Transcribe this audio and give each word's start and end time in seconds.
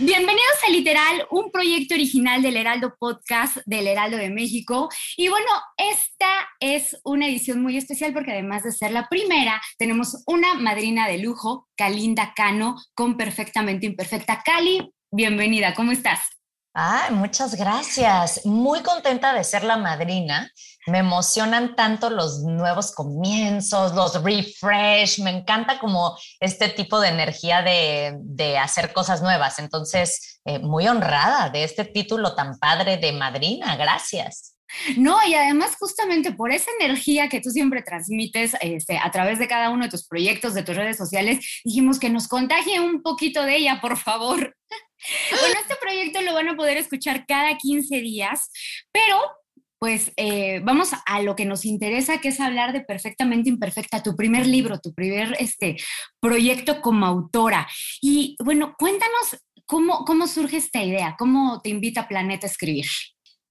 Bienvenidos 0.00 0.62
a 0.64 0.70
Literal, 0.70 1.26
un 1.32 1.50
proyecto 1.50 1.96
original 1.96 2.40
del 2.40 2.56
Heraldo 2.56 2.94
Podcast 3.00 3.56
del 3.66 3.88
Heraldo 3.88 4.16
de 4.16 4.30
México. 4.30 4.88
Y 5.16 5.26
bueno, 5.26 5.48
esta 5.76 6.48
es 6.60 6.96
una 7.02 7.26
edición 7.26 7.60
muy 7.60 7.76
especial 7.76 8.12
porque 8.12 8.30
además 8.30 8.62
de 8.62 8.70
ser 8.70 8.92
la 8.92 9.08
primera, 9.08 9.60
tenemos 9.76 10.22
una 10.28 10.54
madrina 10.54 11.08
de 11.08 11.18
lujo, 11.18 11.68
Kalinda 11.76 12.32
Cano, 12.36 12.76
con 12.94 13.16
Perfectamente 13.16 13.86
Imperfecta. 13.86 14.40
Cali, 14.44 14.88
bienvenida, 15.10 15.74
¿cómo 15.74 15.90
estás? 15.90 16.37
Ay, 16.80 17.12
muchas 17.12 17.56
gracias. 17.56 18.46
Muy 18.46 18.84
contenta 18.84 19.34
de 19.34 19.42
ser 19.42 19.64
la 19.64 19.76
madrina. 19.76 20.48
Me 20.86 20.98
emocionan 20.98 21.74
tanto 21.74 22.08
los 22.08 22.44
nuevos 22.44 22.94
comienzos, 22.94 23.96
los 23.96 24.22
refresh. 24.22 25.18
Me 25.18 25.30
encanta 25.30 25.80
como 25.80 26.16
este 26.38 26.68
tipo 26.68 27.00
de 27.00 27.08
energía 27.08 27.62
de, 27.62 28.58
hacer 28.58 28.92
cosas 28.92 29.22
nuevas. 29.22 29.58
Entonces, 29.58 30.40
eh, 30.44 30.60
muy 30.60 30.86
honrada 30.86 31.50
de 31.50 31.64
este 31.64 31.84
título 31.84 32.36
tan 32.36 32.56
padre 32.60 32.96
de 32.96 33.10
madrina. 33.10 33.74
Gracias. 33.74 34.54
No, 34.96 35.18
y 35.26 35.34
además 35.34 35.74
justamente 35.80 36.30
por 36.30 36.52
esa 36.52 36.70
energía 36.78 37.28
que 37.28 37.40
tú 37.40 37.50
siempre 37.50 37.82
transmites 37.82 38.52
este, 38.60 38.98
a 38.98 39.10
través 39.10 39.40
de 39.40 39.48
cada 39.48 39.70
uno 39.70 39.86
de 39.86 39.90
tus 39.90 40.06
proyectos, 40.06 40.54
de 40.54 40.62
tus 40.62 40.76
redes 40.76 40.96
sociales, 40.96 41.60
dijimos 41.64 41.98
que 41.98 42.10
nos 42.10 42.28
contagie 42.28 42.78
un 42.78 43.02
poquito 43.02 43.42
de 43.42 43.56
ella, 43.56 43.80
por 43.80 43.96
favor. 43.96 44.54
Bueno, 45.40 45.60
este 45.60 45.76
proyecto 45.80 46.20
lo 46.22 46.34
van 46.34 46.48
a 46.48 46.56
poder 46.56 46.76
escuchar 46.76 47.24
cada 47.26 47.56
15 47.56 48.00
días, 48.00 48.50
pero 48.92 49.18
pues 49.78 50.12
eh, 50.16 50.60
vamos 50.64 50.90
a 51.06 51.22
lo 51.22 51.36
que 51.36 51.44
nos 51.44 51.64
interesa, 51.64 52.20
que 52.20 52.28
es 52.28 52.40
hablar 52.40 52.72
de 52.72 52.80
Perfectamente 52.80 53.48
Imperfecta, 53.48 54.02
tu 54.02 54.16
primer 54.16 54.46
libro, 54.46 54.80
tu 54.80 54.92
primer 54.92 55.36
este, 55.38 55.76
proyecto 56.20 56.80
como 56.80 57.06
autora. 57.06 57.68
Y 58.00 58.36
bueno, 58.42 58.74
cuéntanos 58.76 59.36
cómo, 59.66 60.04
cómo 60.04 60.26
surge 60.26 60.56
esta 60.56 60.82
idea, 60.82 61.14
cómo 61.16 61.60
te 61.62 61.70
invita 61.70 62.08
Planeta 62.08 62.46
a 62.46 62.50
escribir. 62.50 62.86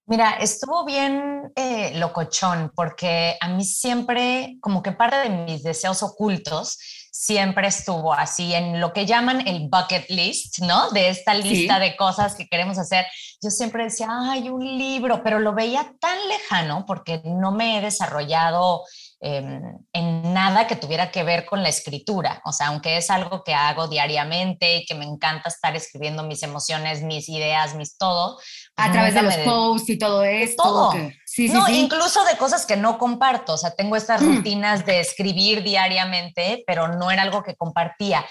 Mira, 0.09 0.31
estuvo 0.39 0.85
bien 0.85 1.51
eh, 1.55 1.91
locochón 1.99 2.71
porque 2.73 3.35
a 3.41 3.49
mí 3.49 3.65
siempre, 3.65 4.57
como 4.61 4.81
que 4.81 4.93
parte 4.93 5.17
de 5.17 5.29
mis 5.29 5.63
deseos 5.63 6.01
ocultos, 6.01 6.77
siempre 7.19 7.67
estuvo 7.67 8.13
así 8.13 8.53
en 8.53 8.79
lo 8.79 8.93
que 8.93 9.07
llaman 9.07 9.47
el 9.47 9.69
bucket 9.69 10.07
list, 10.09 10.59
¿no? 10.59 10.91
De 10.91 11.09
esta 11.09 11.33
lista 11.33 11.79
de 11.79 11.95
cosas 11.95 12.35
que 12.35 12.47
queremos 12.47 12.77
hacer. 12.77 13.07
Yo 13.41 13.49
siempre 13.49 13.85
decía, 13.85 14.07
ay, 14.11 14.49
un 14.49 14.63
libro, 14.63 15.23
pero 15.23 15.39
lo 15.39 15.55
veía 15.55 15.91
tan 15.99 16.15
lejano 16.27 16.85
porque 16.85 17.21
no 17.25 17.51
me 17.51 17.77
he 17.77 17.81
desarrollado 17.81 18.83
Em, 19.19 19.79
en 19.93 20.31
nada 20.31 20.67
que 20.67 20.75
tuviera 20.75 21.09
que 21.09 21.23
ver 21.23 21.45
con 21.45 21.63
la 21.63 21.69
escritura. 21.69 22.39
O 22.45 22.51
sea, 22.51 22.67
aunque 22.67 22.97
es 22.97 23.09
algo 23.09 23.43
que 23.43 23.51
hago 23.51 23.87
diariamente 23.87 24.77
y 24.77 24.85
que 24.85 24.93
me 24.93 25.05
encanta 25.05 25.49
estar 25.49 25.75
escribiendo 25.75 26.21
mis 26.21 26.43
emociones, 26.43 27.01
mis 27.01 27.27
ideas, 27.27 27.73
mis 27.73 27.97
todo. 27.97 28.37
A 28.75 28.91
través 28.91 29.15
de 29.15 29.23
los 29.23 29.35
posts 29.37 29.89
y 29.89 29.97
todo 29.97 30.23
esto. 30.23 30.61
Todo. 30.61 30.93
Sí, 31.37 31.49
no, 31.49 31.69
incluso 31.69 32.25
de 32.25 32.35
cosas 32.35 32.65
que 32.65 32.75
no 32.75 32.97
comparto. 32.97 33.53
O 33.53 33.57
sea, 33.57 33.69
tengo 33.69 33.95
estas 33.95 34.23
mm. 34.23 34.37
rutinas 34.37 34.87
de 34.87 34.99
escribir 34.99 35.61
diariamente, 35.61 36.63
pero 36.65 36.87
no 36.87 37.11
era 37.11 37.21
algo 37.21 37.43
que 37.43 37.55
compartía. 37.55 38.25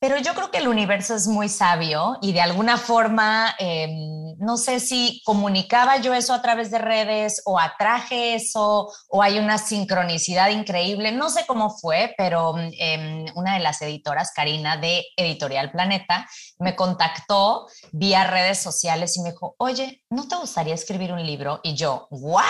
Pero 0.00 0.16
yo 0.16 0.34
creo 0.34 0.50
que 0.50 0.58
el 0.58 0.68
universo 0.68 1.14
es 1.14 1.26
muy 1.26 1.50
sabio 1.50 2.16
y 2.22 2.32
de 2.32 2.40
alguna 2.40 2.78
forma, 2.78 3.54
em, 3.58 4.34
no 4.38 4.56
sé 4.56 4.80
si 4.80 5.20
comunicaba 5.26 5.98
yo 5.98 6.14
eso 6.14 6.32
a 6.32 6.40
través 6.40 6.70
de 6.70 6.78
redes 6.78 7.42
o 7.44 7.58
atraje 7.58 8.34
eso 8.34 8.90
o 9.08 9.22
hay 9.22 9.38
una 9.38 9.58
sincronicidad 9.58 10.48
increíble, 10.48 11.12
no 11.12 11.28
sé 11.28 11.44
cómo 11.46 11.68
fue, 11.68 12.14
pero 12.16 12.54
em, 12.56 13.26
una 13.34 13.54
de 13.54 13.60
las 13.60 13.82
editoras, 13.82 14.32
Karina 14.34 14.78
de 14.78 15.04
Editorial 15.18 15.70
Planeta, 15.70 16.26
me 16.58 16.74
contactó 16.74 17.66
vía 17.92 18.24
redes 18.24 18.58
sociales 18.58 19.18
y 19.18 19.20
me 19.20 19.32
dijo, 19.32 19.54
oye, 19.58 20.02
¿no 20.08 20.26
te 20.26 20.36
gustaría 20.36 20.74
escribir 20.74 21.12
un 21.12 21.26
libro? 21.26 21.60
Y 21.62 21.74
yo, 21.74 22.06
¿what? 22.10 22.46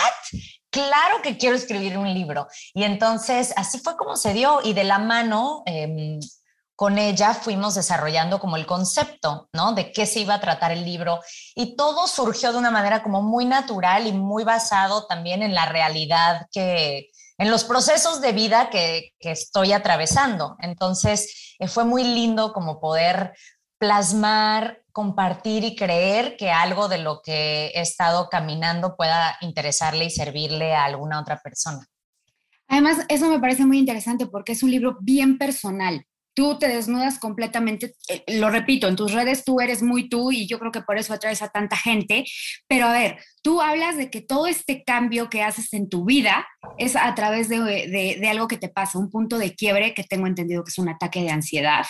claro 0.71 1.21
que 1.21 1.37
quiero 1.37 1.57
escribir 1.57 1.99
un 1.99 2.13
libro. 2.15 2.47
Y 2.75 2.85
entonces 2.85 3.53
así 3.57 3.79
fue 3.81 3.97
como 3.97 4.17
se 4.17 4.33
dio 4.33 4.61
y 4.63 4.73
de 4.73 4.85
la 4.85 4.99
mano 4.99 5.63
em, 5.67 6.21
con 6.81 6.97
ella 6.97 7.35
fuimos 7.35 7.75
desarrollando 7.75 8.41
como 8.41 8.57
el 8.57 8.65
concepto, 8.65 9.51
¿no? 9.53 9.75
De 9.75 9.93
qué 9.93 10.07
se 10.07 10.21
iba 10.21 10.37
a 10.37 10.41
tratar 10.41 10.73
el 10.73 10.83
libro 10.83 11.21
y 11.55 11.77
todo 11.77 12.07
surgió 12.07 12.53
de 12.53 12.59
una 12.59 12.71
manera 12.71 13.03
como 13.03 13.21
muy 13.21 13.45
natural 13.45 14.07
y 14.07 14.13
muy 14.13 14.45
basado 14.45 15.07
también 15.07 15.43
en 15.43 15.55
la 15.55 15.67
realidad 15.67 16.47
que, 16.51 17.11
en 17.37 17.51
los 17.51 17.65
procesos 17.65 18.23
de 18.23 18.33
vida 18.33 18.71
que, 18.71 19.13
estoy 19.19 19.75
atravesando. 19.75 20.57
Entonces, 20.59 21.55
eh, 21.59 21.69
fue 21.69 21.85
muy 21.85 22.03
lindo 22.03 22.55
como 22.55 22.81
poder 22.81 23.35
plasmar, 23.77 24.81
compartir 24.91 25.65
y 25.65 25.77
creer 25.77 26.39
que 26.39 26.51
algo 26.51 26.89
de 26.89 26.97
lo 26.97 27.21
que 27.21 27.73
he 27.75 27.83
estado 27.83 28.31
caminando 28.31 28.97
pueda 28.97 29.37
interesarle 29.43 30.07
y 30.07 30.11
servirle 30.11 30.75
a 30.75 30.87
alguna 30.87 31.21
otra 31.21 31.43
persona. 31.43 31.87
Además, 32.69 33.05
eso 33.11 33.29
me 33.29 33.39
parece 33.39 33.67
muy 33.67 33.79
interesante 33.79 34.25
porque 34.25 34.53
es 34.53 34.63
un 34.63 34.71
libro 34.71 34.97
bien 35.03 35.37
personal 35.37 36.07
tú 36.35 36.59
te 36.59 36.69
desnudas 36.69 37.19
completamente, 37.19 37.95
eh, 38.09 38.23
lo 38.39 38.51
repito, 38.51 38.89
en 38.89 38.97
tus 38.97 39.13
redes 39.13 39.45
tú 39.45 39.61
eres 39.61 39.83
muy 39.83 40.09
tú 40.09 40.33
y 40.33 40.47
yo 40.47 40.59
creo 40.59 40.73
que 40.73 40.83
por 40.83 40.99
eso 40.99 41.13
atraes 41.13 41.43
a 41.43 41.49
tanta 41.49 41.77
gente, 41.77 42.25
pero 42.69 42.87
a 42.87 42.93
ver, 42.93 43.19
tú 43.43 43.61
hablas 43.61 43.97
de 43.97 44.11
que 44.11 44.21
todo 44.21 44.47
este 44.47 44.85
cambio 44.85 45.29
que 45.29 45.43
haces 45.43 45.73
en 45.73 45.89
tu 45.89 46.05
vida 46.05 46.47
es 46.79 46.97
a 46.97 47.15
través 47.15 47.49
de, 47.49 48.21
algo 48.31 48.49
que 48.49 48.59
te 48.59 48.69
pasa, 48.69 48.99
un 48.99 49.11
punto 49.11 49.39
de 49.39 49.55
quiebre 49.55 49.95
que 49.95 50.05
tengo 50.05 50.27
entendido 50.27 50.65
que 50.65 50.71
es 50.71 50.79
un 50.79 50.89
ataque 50.89 51.23
de 51.23 51.31
ansiedad, 51.31 51.87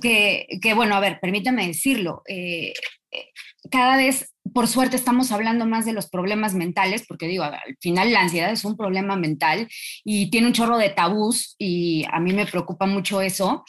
que, 0.00 0.74
bueno, 0.74 0.96
a 0.96 1.00
ver, 1.00 1.18
permítame 1.20 1.66
decirlo, 1.66 2.22
eh, 2.28 2.72
eh, 3.12 3.26
cada 3.70 3.96
vez, 3.96 4.32
por 4.52 4.68
suerte, 4.68 4.96
estamos 4.96 5.32
hablando 5.32 5.66
más 5.66 5.84
de 5.84 5.92
los 5.92 6.08
problemas 6.08 6.54
mentales, 6.54 7.04
porque 7.06 7.26
digo, 7.26 7.44
al 7.44 7.76
final 7.80 8.12
la 8.12 8.20
ansiedad 8.20 8.50
es 8.50 8.64
un 8.64 8.76
problema 8.76 9.16
mental 9.16 9.68
y 10.04 10.30
tiene 10.30 10.48
un 10.48 10.52
chorro 10.52 10.78
de 10.78 10.90
tabús 10.90 11.54
y 11.58 12.04
a 12.10 12.20
mí 12.20 12.32
me 12.32 12.46
preocupa 12.46 12.86
mucho 12.86 13.20
eso. 13.20 13.64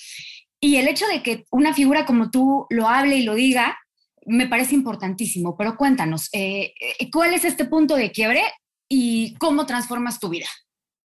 Y 0.60 0.78
el 0.78 0.88
hecho 0.88 1.08
de 1.08 1.24
que 1.24 1.46
una 1.52 1.74
figura 1.74 2.06
como 2.06 2.30
tú 2.30 2.68
lo 2.70 2.88
hable 2.88 3.18
y 3.18 3.24
lo 3.24 3.36
diga, 3.36 3.78
me 4.26 4.48
parece 4.48 4.76
importantísimo, 4.76 5.58
pero 5.58 5.76
cuéntanos, 5.76 6.30
eh, 6.34 6.74
eh, 7.00 7.10
¿cuál 7.12 7.34
es 7.34 7.46
este 7.46 7.66
punto 7.66 7.96
de 7.96 8.12
quiebre 8.12 8.44
y 8.88 9.36
cómo 9.36 9.66
transformas 9.66 10.20
tu 10.20 10.30
vida? 10.30 10.48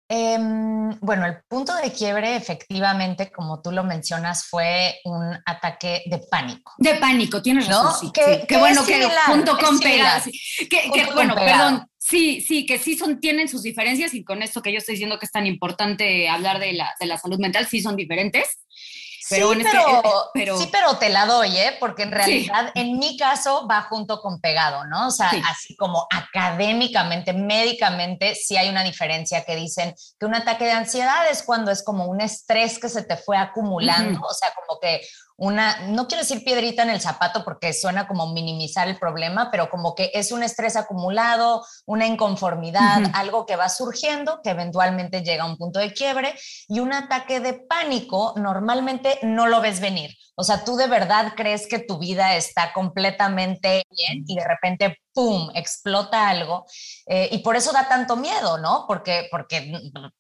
Em, 0.10 0.92
bueno, 1.00 1.26
el 1.26 1.38
punto 1.48 1.74
de 1.76 1.92
quiebre 1.92 2.36
efectivamente, 2.36 3.32
como 3.32 3.62
tú 3.62 3.72
lo 3.72 3.84
mencionas, 3.84 4.46
fue 4.46 5.00
un 5.06 5.38
ataque 5.46 6.04
de 6.06 6.20
pánico. 6.30 6.74
De 6.78 6.96
pánico, 6.96 7.42
tienes 7.42 7.68
razón. 7.68 7.94
Sí, 8.00 8.12
que, 8.12 8.58
bueno 8.58 8.86
que 8.86 9.08
junto 9.26 9.58
con 9.58 9.80
pegas. 9.80 10.26
Que, 10.70 11.10
bueno, 11.14 11.36
perdón. 11.36 11.88
Sí, 11.98 12.42
sí, 12.42 12.66
que 12.66 12.80
sí 12.80 12.98
son, 12.98 13.22
tienen 13.22 13.48
sus 13.48 13.64
diferencias 13.64 14.14
y 14.14 14.26
con 14.26 14.42
esto 14.42 14.62
que 14.62 14.74
yo 14.74 14.80
estoy 14.80 14.96
diciendo 14.96 15.18
que 15.20 15.26
es 15.26 15.32
tan 15.32 15.48
importante 15.48 16.28
hablar 16.28 16.60
de 16.60 16.74
la, 16.74 16.94
de 17.00 17.06
la 17.06 17.18
salud 17.18 17.40
mental, 17.40 17.66
sí 17.66 17.82
son 17.82 17.96
diferentes. 17.96 18.60
Pero, 19.30 19.54
sí, 19.54 19.64
pero, 20.34 20.58
sí, 20.58 20.70
pero 20.72 20.98
te 20.98 21.10
la 21.10 21.26
doy, 21.26 21.58
¿eh? 21.58 21.78
Porque 21.80 22.04
en 22.04 22.12
realidad, 22.12 22.72
en 22.76 23.00
mi 23.00 23.18
caso, 23.18 23.68
va 23.68 23.84
junto 23.84 24.20
con 24.22 24.42
pegado, 24.42 24.86
¿no? 24.86 25.08
O 25.08 25.12
sea, 25.12 25.32
así 25.50 25.76
como 25.76 26.08
académicamente, 26.12 27.34
médicamente, 27.34 28.36
sí 28.36 28.58
hay 28.58 28.70
una 28.70 28.84
diferencia 28.84 29.46
que 29.46 29.56
dicen 29.56 29.96
que 30.20 30.26
un 30.26 30.36
ataque 30.36 30.66
de 30.66 30.72
ansiedad 30.72 31.30
es 31.30 31.44
cuando 31.44 31.72
es 31.72 31.84
como 31.84 32.06
un 32.06 32.22
estrés 32.22 32.80
que 32.80 32.90
se 32.90 33.04
te 33.04 33.18
fue 33.18 33.38
acumulando, 33.38 34.20
o 34.22 34.34
sea, 34.34 34.54
como 34.54 34.80
que 34.80 35.02
una, 35.38 35.88
no 35.88 36.08
quiero 36.08 36.24
decir 36.24 36.44
piedrita 36.44 36.84
en 36.84 36.90
el 36.90 37.02
zapato 37.02 37.44
porque 37.44 37.74
suena 37.74 38.08
como 38.08 38.32
minimizar 38.34 38.88
el 38.88 38.98
problema, 38.98 39.50
pero 39.52 39.70
como 39.70 39.96
que 39.96 40.12
es 40.14 40.32
un 40.32 40.44
estrés 40.44 40.76
acumulado, 40.76 41.66
una 41.86 42.06
inconformidad, 42.06 43.02
algo 43.14 43.46
que 43.46 43.56
va 43.56 43.70
surgiendo, 43.70 44.42
que 44.44 44.52
eventualmente 44.52 45.24
llega 45.24 45.44
a 45.44 45.48
un 45.48 45.58
punto 45.58 45.80
de 45.80 45.94
quiebre 45.94 46.36
y 46.68 46.80
un 46.80 46.94
ataque 46.94 47.40
de 47.40 47.54
pánico 47.54 48.34
normalmente 48.38 49.20
no 49.24 49.48
lo 49.48 49.62
ves 49.62 49.80
venir. 49.80 50.12
O 50.36 50.44
sea, 50.44 50.64
tú 50.64 50.76
de 50.76 50.88
verdad 50.88 51.34
crees 51.36 51.68
que 51.68 51.80
tu 51.80 52.00
vida 52.00 52.36
está 52.36 52.74
completamente 52.74 53.84
bien 53.92 54.24
y 54.28 54.36
de 54.36 54.48
repente, 54.48 54.98
¡pum!, 55.14 55.50
explota 55.54 56.30
algo. 56.30 56.66
Eh, 57.06 57.30
y 57.32 57.40
por 57.40 57.56
eso 57.56 57.72
da 57.72 57.88
tanto 57.88 58.16
miedo, 58.16 58.58
¿no? 58.58 58.86
Porque, 58.88 59.28
porque 59.32 59.72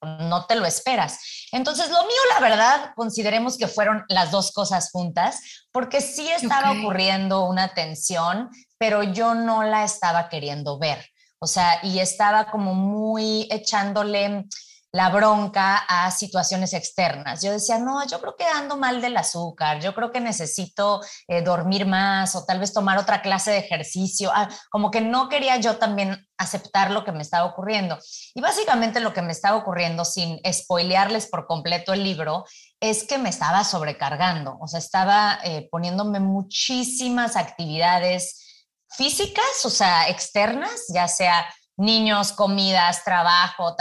no 0.02 0.46
te 0.46 0.56
lo 0.56 0.66
esperas. 0.66 1.20
Entonces, 1.52 1.90
lo 1.90 2.02
mío, 2.04 2.22
la 2.34 2.40
verdad, 2.40 2.92
consideremos 2.96 3.58
que 3.58 3.68
fueron 3.68 4.06
las 4.08 4.32
dos 4.32 4.52
cosas 4.52 4.92
juntas, 4.92 5.66
porque 5.72 6.02
sí 6.02 6.30
estaba 6.30 6.72
ocurriendo 6.72 7.46
una 7.46 7.74
tensión, 7.74 8.50
pero 8.78 9.04
yo 9.04 9.34
no 9.34 9.64
la 9.64 9.84
estaba 9.84 10.30
queriendo 10.30 10.78
ver. 10.78 11.06
O 11.40 11.48
sea, 11.48 11.80
y 11.84 12.00
estaba 12.00 12.50
como 12.50 12.74
muy 12.74 13.48
echándole 13.52 14.46
la 14.94 15.10
bronca 15.10 15.78
a 15.88 16.12
situaciones 16.12 16.72
externas. 16.74 17.42
Yo 17.42 17.52
decía, 17.52 17.80
no, 17.80 18.06
yo 18.06 18.22
creo 18.22 18.36
que 18.36 18.46
ando 18.46 18.78
mal 18.78 19.02
del 19.02 19.18
azúcar, 19.18 19.80
yo 19.82 19.96
creo 19.96 20.12
que 20.12 20.20
necesito 20.20 21.02
eh, 21.28 21.42
dormir 21.42 21.88
más 21.88 22.36
o 22.36 22.46
tal 22.46 22.60
vez 22.60 22.74
tomar 22.74 23.00
otra 23.00 23.24
clase 23.24 23.50
de 23.50 23.58
ejercicio. 23.58 24.32
Ah, 24.32 24.48
como 24.70 24.92
que 24.92 25.02
no 25.02 25.30
quería 25.30 25.58
yo 25.58 25.78
también 25.78 26.28
aceptar 26.38 26.92
lo 26.92 27.04
que 27.04 27.12
me 27.12 27.24
estaba 27.24 27.46
ocurriendo. 27.46 27.98
Y 28.36 28.42
básicamente 28.42 29.00
lo 29.00 29.14
que 29.14 29.24
me 29.24 29.32
estaba 29.32 29.58
ocurriendo, 29.58 30.06
sin 30.06 30.40
spoilearles 30.52 31.26
por 31.26 31.48
completo 31.48 31.92
el 31.94 32.04
libro, 32.04 32.46
es 32.80 33.04
que 33.04 33.18
me 33.18 33.30
estaba 33.30 33.64
sobrecargando, 33.64 34.58
o 34.62 34.68
sea, 34.68 34.80
estaba 34.80 35.40
eh, 35.44 35.70
poniéndome 35.72 36.20
muchísimas 36.20 37.36
actividades 37.36 38.68
físicas, 38.90 39.64
o 39.64 39.72
sea, 39.72 40.08
externas, 40.10 40.86
ya 40.94 41.08
sea 41.08 41.48
niños, 41.78 42.32
comidas, 42.32 43.04
trabajo, 43.04 43.76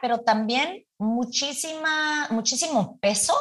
pero 0.00 0.20
también 0.20 0.84
muchísima, 0.98 2.28
muchísimo 2.30 2.98
peso 3.00 3.34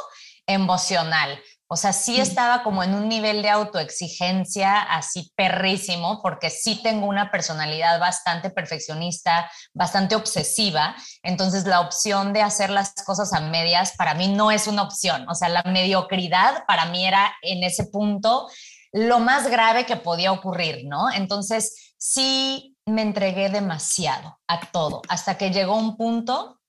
emocional. 0.45 1.39
O 1.67 1.75
sea, 1.75 1.91
sí 1.91 2.19
estaba 2.19 2.61
como 2.61 2.83
en 2.83 2.93
un 2.93 3.09
nivel 3.09 3.41
de 3.41 3.49
autoexigencia 3.49 4.79
así 4.79 5.31
perrísimo, 5.35 6.21
porque 6.21 6.51
sí 6.51 6.79
tengo 6.83 7.07
una 7.07 7.31
personalidad 7.31 7.99
bastante 7.99 8.51
perfeccionista, 8.51 9.49
bastante 9.73 10.15
obsesiva. 10.15 10.95
Entonces, 11.23 11.65
la 11.65 11.79
opción 11.79 12.31
de 12.31 12.43
hacer 12.43 12.69
las 12.69 12.93
cosas 13.05 13.33
a 13.33 13.39
medias 13.39 13.93
para 13.97 14.13
mí 14.13 14.27
no 14.27 14.51
es 14.51 14.67
una 14.67 14.83
opción. 14.83 15.27
O 15.29 15.33
sea, 15.33 15.49
la 15.49 15.63
mediocridad 15.63 16.63
para 16.67 16.85
mí 16.85 17.07
era 17.07 17.33
en 17.41 17.63
ese 17.63 17.85
punto 17.85 18.47
lo 18.91 19.19
más 19.19 19.49
grave 19.49 19.87
que 19.87 19.95
podía 19.95 20.31
ocurrir, 20.31 20.85
¿no? 20.85 21.11
Entonces, 21.11 21.95
sí 21.97 22.72
me 22.85 23.01
entregué 23.01 23.49
demasiado 23.49 24.39
a 24.47 24.59
todo, 24.71 25.01
hasta 25.07 25.37
que 25.37 25.51
llegó 25.51 25.75
un 25.75 25.95
punto 25.97 26.59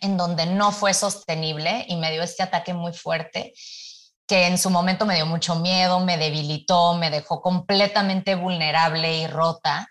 en 0.00 0.16
donde 0.16 0.46
no 0.46 0.72
fue 0.72 0.94
sostenible 0.94 1.84
y 1.88 1.96
me 1.96 2.10
dio 2.10 2.22
este 2.22 2.42
ataque 2.42 2.72
muy 2.72 2.92
fuerte 2.92 3.52
que 4.30 4.46
en 4.46 4.58
su 4.58 4.70
momento 4.70 5.06
me 5.06 5.16
dio 5.16 5.26
mucho 5.26 5.56
miedo, 5.56 5.98
me 5.98 6.16
debilitó, 6.16 6.94
me 6.94 7.10
dejó 7.10 7.42
completamente 7.42 8.36
vulnerable 8.36 9.18
y 9.18 9.26
rota. 9.26 9.88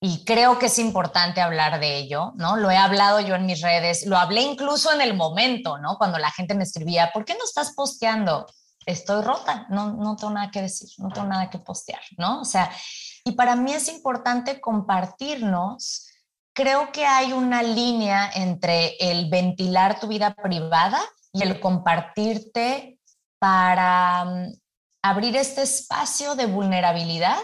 Y 0.00 0.24
creo 0.24 0.60
que 0.60 0.66
es 0.66 0.78
importante 0.78 1.40
hablar 1.40 1.80
de 1.80 1.96
ello, 1.96 2.30
¿no? 2.36 2.56
Lo 2.56 2.70
he 2.70 2.76
hablado 2.76 3.18
yo 3.18 3.34
en 3.34 3.46
mis 3.46 3.60
redes, 3.60 4.06
lo 4.06 4.16
hablé 4.16 4.42
incluso 4.42 4.92
en 4.92 5.00
el 5.00 5.14
momento, 5.14 5.76
¿no? 5.78 5.98
Cuando 5.98 6.18
la 6.18 6.30
gente 6.30 6.54
me 6.54 6.62
escribía, 6.62 7.10
¿por 7.12 7.24
qué 7.24 7.34
no 7.34 7.44
estás 7.44 7.72
posteando? 7.74 8.46
Estoy 8.86 9.22
rota, 9.24 9.66
no, 9.70 9.92
no 9.94 10.14
tengo 10.14 10.34
nada 10.34 10.52
que 10.52 10.62
decir, 10.62 10.88
no 10.98 11.08
tengo 11.08 11.26
nada 11.26 11.50
que 11.50 11.58
postear, 11.58 12.02
¿no? 12.16 12.42
O 12.42 12.44
sea, 12.44 12.70
y 13.24 13.32
para 13.32 13.56
mí 13.56 13.72
es 13.72 13.88
importante 13.88 14.60
compartirnos. 14.60 16.06
Creo 16.52 16.92
que 16.92 17.06
hay 17.06 17.32
una 17.32 17.62
línea 17.62 18.30
entre 18.34 18.96
el 18.98 19.30
ventilar 19.30 20.00
tu 20.00 20.08
vida 20.08 20.34
privada 20.34 21.00
y 21.32 21.42
el 21.42 21.60
compartirte 21.60 22.98
para 23.38 24.24
mm, 24.24 24.52
abrir 25.02 25.36
este 25.36 25.62
espacio 25.62 26.34
de 26.34 26.46
vulnerabilidad 26.46 27.38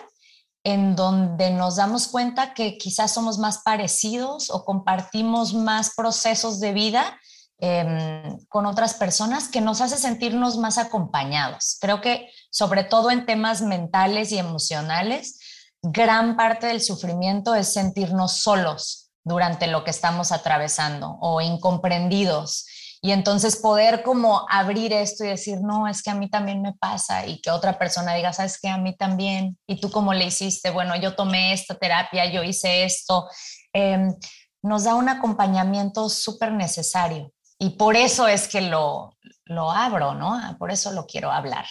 en 0.65 0.97
donde 0.97 1.51
nos 1.51 1.77
damos 1.77 2.09
cuenta 2.09 2.53
que 2.53 2.77
quizás 2.77 3.15
somos 3.15 3.39
más 3.39 3.59
parecidos 3.59 4.51
o 4.51 4.65
compartimos 4.65 5.55
más 5.55 5.93
procesos 5.95 6.59
de 6.59 6.73
vida 6.73 7.21
em, 7.59 8.37
con 8.49 8.67
otras 8.67 8.95
personas 8.95 9.47
que 9.47 9.61
nos 9.61 9.81
hace 9.81 9.97
sentirnos 9.97 10.59
más 10.59 10.77
acompañados. 10.77 11.79
Creo 11.81 12.01
que 12.01 12.29
sobre 12.51 12.83
todo 12.83 13.13
en 13.13 13.27
temas 13.27 13.63
mentales 13.63 14.33
y 14.33 14.39
emocionales, 14.39 15.39
gran 15.83 16.37
parte 16.37 16.67
del 16.67 16.81
sufrimiento 16.81 17.55
es 17.55 17.73
sentirnos 17.73 18.39
solos 18.41 19.11
durante 19.25 19.67
lo 19.67 19.85
que 19.85 19.91
estamos 19.91 20.33
atravesando 20.33 21.19
o 21.21 21.41
incomprendidos. 21.41 22.67
Y 23.03 23.13
entonces 23.13 23.57
poder 23.57 24.03
como 24.03 24.47
abrir 24.49 24.93
esto 24.93 25.25
y 25.25 25.29
decir, 25.29 25.59
no, 25.61 25.87
es 25.87 26.03
que 26.03 26.11
a 26.11 26.15
mí 26.15 26.31
también 26.31 26.63
me 26.63 26.73
pasa 26.73 27.27
y 27.27 27.41
que 27.41 27.51
otra 27.51 27.79
persona 27.79 28.15
diga, 28.15 28.33
sabes 28.33 28.59
que 28.61 28.69
a 28.69 28.79
mí 28.79 28.97
también. 28.97 29.59
¿Y 29.67 29.81
tú 29.81 29.91
cómo 29.91 30.15
le 30.15 30.27
hiciste? 30.27 30.71
Bueno, 30.71 30.97
yo 30.97 31.15
tomé 31.15 31.53
esta 31.53 31.75
terapia, 31.75 32.25
yo 32.27 32.43
hice 32.43 32.85
esto. 32.85 33.29
Em, 33.73 34.15
nos 34.63 34.85
da 34.85 34.95
un 34.95 35.09
acompañamiento 35.09 36.09
súper 36.09 36.53
necesario. 36.53 37.33
Y 37.59 37.71
por 37.71 37.97
eso 37.97 38.29
es 38.29 38.49
que 38.49 38.61
lo, 38.61 39.17
lo 39.45 39.71
abro, 39.71 40.15
¿no? 40.15 40.57
Por 40.59 40.71
eso 40.71 40.93
lo 40.93 41.07
quiero 41.07 41.31
hablar. 41.31 41.67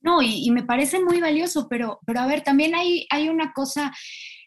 No, 0.00 0.22
y, 0.22 0.50
me 0.50 0.62
parece 0.62 1.00
muy 1.00 1.20
valioso, 1.20 1.68
pero, 1.68 1.98
pero 2.06 2.20
a 2.20 2.26
ver, 2.26 2.42
también 2.42 2.74
hay, 2.74 3.06
hay 3.10 3.28
una 3.28 3.52
cosa 3.52 3.92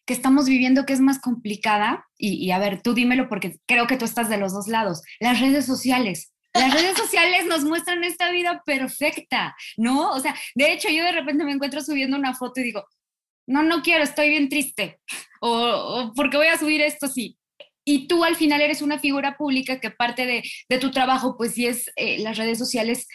que 0.06 0.14
estamos 0.14 0.46
viviendo 0.48 0.86
que 0.86 0.94
es 0.94 1.02
más 1.02 1.20
complicada, 1.20 2.06
y, 2.18 2.52
a 2.52 2.60
ver, 2.60 2.82
tú 2.82 2.94
dímelo 2.94 3.28
porque 3.28 3.58
creo 3.68 3.88
que 3.88 3.98
tú 3.98 4.06
estás 4.06 4.30
de 4.30 4.38
los 4.38 4.54
dos 4.54 4.68
lados, 4.68 5.02
las 5.20 5.40
redes 5.40 5.66
sociales. 5.66 6.34
Las 6.54 6.74
redes 6.74 6.98
sociales 6.98 7.46
nos 7.46 7.64
muestran 7.64 8.04
esta 8.04 8.30
vida 8.30 8.62
perfecta, 8.66 9.56
¿no? 9.78 10.12
O 10.12 10.20
sea, 10.20 10.36
de 10.54 10.74
hecho 10.74 10.90
yo 10.90 11.04
de 11.04 11.14
repente 11.14 11.46
me 11.46 11.54
encuentro 11.54 11.82
subiendo 11.82 12.18
una 12.18 12.36
foto 12.36 12.60
y 12.60 12.66
digo, 12.66 12.86
no, 13.48 13.64
no 13.64 13.82
quiero, 13.82 14.04
estoy 14.04 14.30
bien 14.30 14.50
triste, 14.50 15.00
o, 15.42 16.12
porque 16.16 16.38
voy 16.38 16.48
a 16.48 16.58
subir 16.58 16.82
esto, 16.82 17.08
sí. 17.08 17.38
Y 17.84 18.08
tú 18.08 18.24
al 18.24 18.36
final 18.36 18.62
eres 18.62 18.82
una 18.82 19.00
figura 19.00 19.38
pública 19.38 19.80
que 19.80 19.92
parte 19.92 20.26
de, 20.26 20.78
tu 20.80 20.92
trabajo, 20.92 21.36
pues 21.38 21.54
sí 21.54 21.66
es 21.66 21.90
eh, 21.96 22.20
las 22.20 22.38
redes 22.38 22.58
sociales 22.58 23.08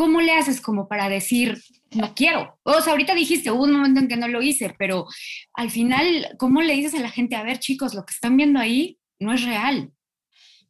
¿cómo 0.00 0.22
le 0.22 0.32
haces 0.32 0.62
como 0.62 0.88
para 0.88 1.10
decir, 1.10 1.62
no 1.90 2.14
quiero? 2.14 2.58
O 2.62 2.80
sea, 2.80 2.92
ahorita 2.92 3.14
dijiste, 3.14 3.50
hubo 3.50 3.64
un 3.64 3.72
momento 3.72 4.00
en 4.00 4.08
que 4.08 4.16
no 4.16 4.28
lo 4.28 4.40
hice, 4.40 4.74
pero 4.78 5.06
al 5.52 5.70
final, 5.70 6.34
¿cómo 6.38 6.62
le 6.62 6.72
dices 6.72 6.94
a 6.94 7.02
la 7.02 7.10
gente, 7.10 7.36
a 7.36 7.42
ver 7.42 7.58
chicos, 7.58 7.92
lo 7.92 8.06
que 8.06 8.14
están 8.14 8.34
viendo 8.34 8.58
ahí 8.58 8.98
no 9.18 9.34
es 9.34 9.44
real? 9.44 9.92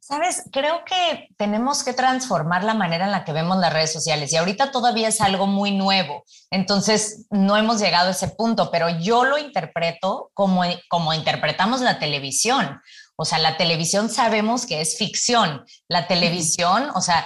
Sabes, 0.00 0.42
creo 0.50 0.84
que 0.84 1.28
tenemos 1.36 1.84
que 1.84 1.92
transformar 1.92 2.64
la 2.64 2.74
manera 2.74 3.04
en 3.04 3.12
la 3.12 3.24
que 3.24 3.32
vemos 3.32 3.58
las 3.58 3.72
redes 3.72 3.92
sociales 3.92 4.32
y 4.32 4.36
ahorita 4.36 4.72
todavía 4.72 5.06
es 5.06 5.20
algo 5.20 5.46
muy 5.46 5.70
nuevo, 5.70 6.24
entonces 6.50 7.28
no 7.30 7.56
hemos 7.56 7.80
llegado 7.80 8.08
a 8.08 8.10
ese 8.10 8.30
punto, 8.30 8.72
pero 8.72 8.88
yo 8.98 9.22
lo 9.22 9.38
interpreto 9.38 10.32
como, 10.34 10.62
como 10.88 11.14
interpretamos 11.14 11.82
la 11.82 12.00
televisión. 12.00 12.80
O 13.14 13.24
sea, 13.24 13.38
la 13.38 13.56
televisión 13.56 14.08
sabemos 14.08 14.66
que 14.66 14.80
es 14.80 14.96
ficción. 14.96 15.64
La 15.88 16.08
televisión, 16.08 16.90
o 16.94 17.02
sea, 17.02 17.24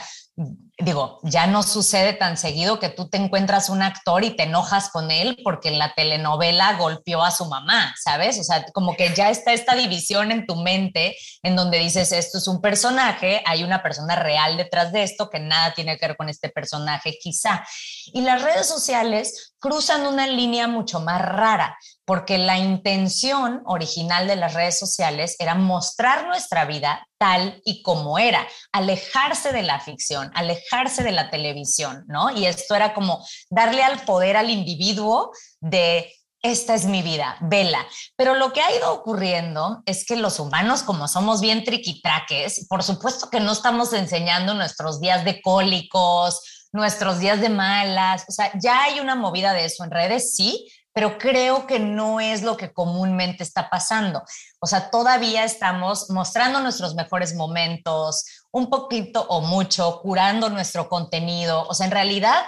digo, 0.79 1.21
ya 1.23 1.47
no 1.47 1.63
sucede 1.63 2.15
tan 2.15 2.37
seguido 2.37 2.81
que 2.81 2.89
tú 2.89 3.09
te 3.09 3.17
encuentras 3.17 3.69
un 3.69 3.81
actor 3.81 4.25
y 4.25 4.35
te 4.35 4.43
enojas 4.43 4.91
con 4.91 5.13
él 5.13 5.39
porque 5.45 5.69
en 5.69 5.79
la 5.79 5.95
telenovela 5.95 6.77
golpeó 6.77 7.23
a 7.23 7.31
su 7.31 7.45
mamá, 7.45 7.95
¿sabes? 8.03 8.41
O 8.41 8.45
sea, 8.45 8.67
como 8.73 8.97
que 8.97 9.15
ya 9.15 9.31
está 9.31 9.53
esta 9.53 9.77
división 9.77 10.33
en 10.33 10.47
tu 10.47 10.57
mente 10.57 11.17
en 11.45 11.55
donde 11.55 11.79
dices, 11.79 12.11
esto 12.11 12.39
es 12.39 12.49
un 12.49 12.61
personaje, 12.61 13.41
hay 13.47 13.63
una 13.63 13.83
persona 13.83 14.17
real 14.17 14.57
detrás 14.57 14.93
de 14.93 15.05
esto 15.05 15.31
que 15.31 15.39
nada 15.39 15.75
tiene 15.75 15.97
que 15.97 16.09
ver 16.09 16.17
con 16.17 16.29
este 16.29 16.49
personaje 16.49 17.19
quizá. 17.21 17.65
Y 18.07 18.23
las 18.23 18.43
redes 18.43 18.67
sociales 18.67 19.55
cruzan 19.61 20.07
una 20.07 20.27
línea 20.27 20.67
mucho 20.67 21.01
más 21.01 21.23
rara, 21.23 21.79
porque 22.05 22.37
la 22.37 22.59
intención 22.59 23.63
original 23.65 24.27
de 24.27 24.37
las 24.37 24.55
redes 24.55 24.79
sociales 24.79 25.37
era 25.39 25.55
mostrar 25.55 26.27
nuestra 26.27 26.65
vida 26.65 27.07
tal 27.17 27.63
y 27.65 27.83
como 27.83 28.19
era, 28.19 28.47
alejarse 28.73 29.53
de 29.53 29.63
la 29.63 29.81
ficción, 29.81 30.31
alejarse 30.35 30.64
de 30.71 31.13
la 31.13 31.31
televisión, 31.31 32.05
¿no? 32.09 32.31
Y 32.31 32.47
esto 32.47 32.75
era 32.75 32.95
como 32.95 33.25
darle 33.51 33.83
al 33.83 34.01
poder 34.01 34.37
al 34.37 34.51
individuo 34.51 35.31
de 35.61 36.13
esta 36.43 36.75
es 36.75 36.85
mi 36.85 37.01
vida, 37.01 37.39
vela. 37.41 37.87
Pero 38.17 38.35
lo 38.35 38.53
que 38.53 38.61
ha 38.61 38.77
ido 38.77 38.93
ocurriendo 38.93 39.83
es 39.87 40.05
que 40.05 40.17
los 40.17 40.39
humanos, 40.39 40.83
como 40.83 41.09
somos 41.09 41.41
bien 41.41 41.65
triquitraques, 41.65 42.67
por 42.69 42.83
supuesto 42.83 43.31
que 43.31 43.41
no 43.41 43.53
estamos 43.53 43.95
enseñando 43.95 44.53
nuestros 44.53 45.01
días 45.01 45.25
de 45.25 45.41
cólicos, 45.41 46.69
nuestros 46.73 47.19
días 47.19 47.41
de 47.41 47.49
malas, 47.49 48.27
o 48.29 48.33
sea, 48.33 48.53
ya 48.61 48.83
hay 48.83 49.01
una 49.01 49.15
movida 49.15 49.55
de 49.55 49.65
eso 49.65 49.85
en 49.85 49.91
redes, 49.91 50.35
sí, 50.35 50.69
pero 50.93 51.17
creo 51.19 51.67
que 51.67 51.81
no 51.81 52.21
es 52.21 52.43
lo 52.43 52.57
que 52.57 52.73
comúnmente 52.73 53.43
está 53.43 53.71
pasando. 53.71 54.23
O 54.61 54.67
sea, 54.67 54.91
todavía 54.91 55.45
estamos 55.45 56.11
mostrando 56.11 56.61
nuestros 56.61 56.95
mejores 56.95 57.35
momentos, 57.35 58.25
un 58.55 58.71
poquito 58.71 59.27
o 59.29 59.41
mucho, 59.41 60.01
curando 60.01 60.49
nuestro 60.49 60.89
contenido. 60.89 61.67
O 61.69 61.75
sea, 61.75 61.87
en 61.87 61.93
realidad 61.93 62.45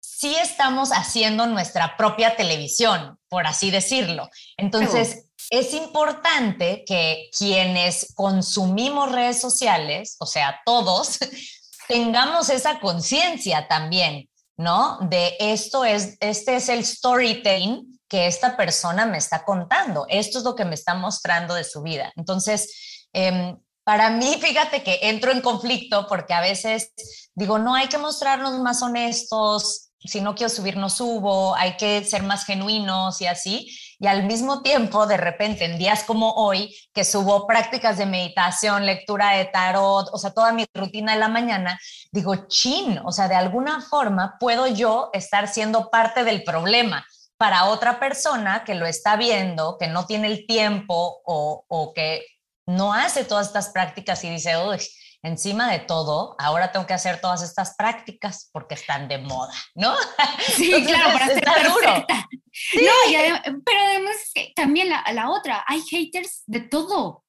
sí 0.00 0.34
estamos 0.34 0.90
haciendo 0.90 1.46
nuestra 1.46 1.98
propia 1.98 2.34
televisión, 2.34 3.18
por 3.28 3.46
así 3.46 3.70
decirlo. 3.70 4.30
Entonces, 4.56 5.26
es 5.50 5.74
importante 5.74 6.82
que 6.86 7.28
quienes 7.36 8.14
consumimos 8.14 9.12
redes 9.12 9.38
sociales, 9.38 10.16
o 10.18 10.24
sea, 10.24 10.60
todos, 10.64 11.18
tengamos 11.88 12.48
esa 12.48 12.80
conciencia 12.80 13.68
también, 13.68 14.30
¿no? 14.56 14.98
De 15.10 15.36
esto 15.40 15.84
es, 15.84 16.16
este 16.20 16.56
es 16.56 16.70
el 16.70 16.86
storytelling 16.86 18.00
que 18.08 18.26
esta 18.26 18.56
persona 18.56 19.04
me 19.04 19.18
está 19.18 19.44
contando, 19.44 20.06
esto 20.08 20.38
es 20.38 20.44
lo 20.44 20.54
que 20.54 20.64
me 20.64 20.74
está 20.74 20.94
mostrando 20.94 21.52
de 21.52 21.64
su 21.64 21.82
vida. 21.82 22.10
Entonces, 22.16 23.06
em, 23.12 23.58
para 23.84 24.10
mí, 24.10 24.38
fíjate 24.40 24.82
que 24.82 25.00
entro 25.02 25.32
en 25.32 25.40
conflicto 25.40 26.06
porque 26.08 26.34
a 26.34 26.40
veces 26.40 26.92
digo, 27.34 27.58
no 27.58 27.74
hay 27.74 27.88
que 27.88 27.98
mostrarnos 27.98 28.58
más 28.60 28.82
honestos, 28.82 29.90
si 29.98 30.20
no 30.20 30.34
quiero 30.34 30.48
subir, 30.48 30.76
no 30.76 30.88
subo, 30.88 31.54
hay 31.54 31.76
que 31.76 32.04
ser 32.04 32.22
más 32.22 32.44
genuinos 32.44 33.20
y 33.20 33.26
así. 33.26 33.68
Y 33.98 34.06
al 34.06 34.24
mismo 34.24 34.62
tiempo, 34.62 35.06
de 35.06 35.18
repente, 35.18 35.66
en 35.66 35.78
días 35.78 36.04
como 36.04 36.32
hoy, 36.32 36.74
que 36.94 37.04
subo 37.04 37.46
prácticas 37.46 37.98
de 37.98 38.06
meditación, 38.06 38.86
lectura 38.86 39.32
de 39.32 39.44
tarot, 39.44 40.08
o 40.12 40.16
sea, 40.16 40.32
toda 40.32 40.52
mi 40.52 40.64
rutina 40.74 41.12
de 41.12 41.18
la 41.18 41.28
mañana, 41.28 41.78
digo, 42.12 42.46
chin, 42.48 42.98
o 43.04 43.12
sea, 43.12 43.28
de 43.28 43.34
alguna 43.34 43.82
forma 43.82 44.36
puedo 44.40 44.66
yo 44.66 45.10
estar 45.12 45.48
siendo 45.48 45.90
parte 45.90 46.24
del 46.24 46.44
problema 46.44 47.04
para 47.36 47.66
otra 47.66 48.00
persona 48.00 48.64
que 48.64 48.74
lo 48.74 48.86
está 48.86 49.16
viendo, 49.16 49.76
que 49.78 49.86
no 49.86 50.06
tiene 50.06 50.28
el 50.28 50.46
tiempo 50.46 51.20
o, 51.24 51.64
o 51.68 51.92
que 51.92 52.24
no 52.70 52.92
hace 52.92 53.24
todas 53.24 53.48
estas 53.48 53.70
prácticas 53.70 54.22
y 54.24 54.30
dice, 54.30 54.56
uy, 54.56 54.78
encima 55.22 55.70
de 55.70 55.80
todo, 55.80 56.36
ahora 56.38 56.72
tengo 56.72 56.86
que 56.86 56.94
hacer 56.94 57.20
todas 57.20 57.42
estas 57.42 57.74
prácticas 57.76 58.48
porque 58.52 58.74
están 58.74 59.08
de 59.08 59.18
moda, 59.18 59.54
¿no? 59.74 59.94
Sí, 60.54 60.84
claro, 60.86 61.12
para 61.12 61.26
ser 61.26 61.44
perfecta. 61.44 62.28
No, 62.74 63.60
pero 63.64 63.80
además 63.80 64.16
también 64.56 64.88
la, 64.88 65.04
la, 65.12 65.30
otra, 65.30 65.64
hay 65.66 65.80
haters 65.82 66.42
de 66.46 66.60
todo. 66.60 67.24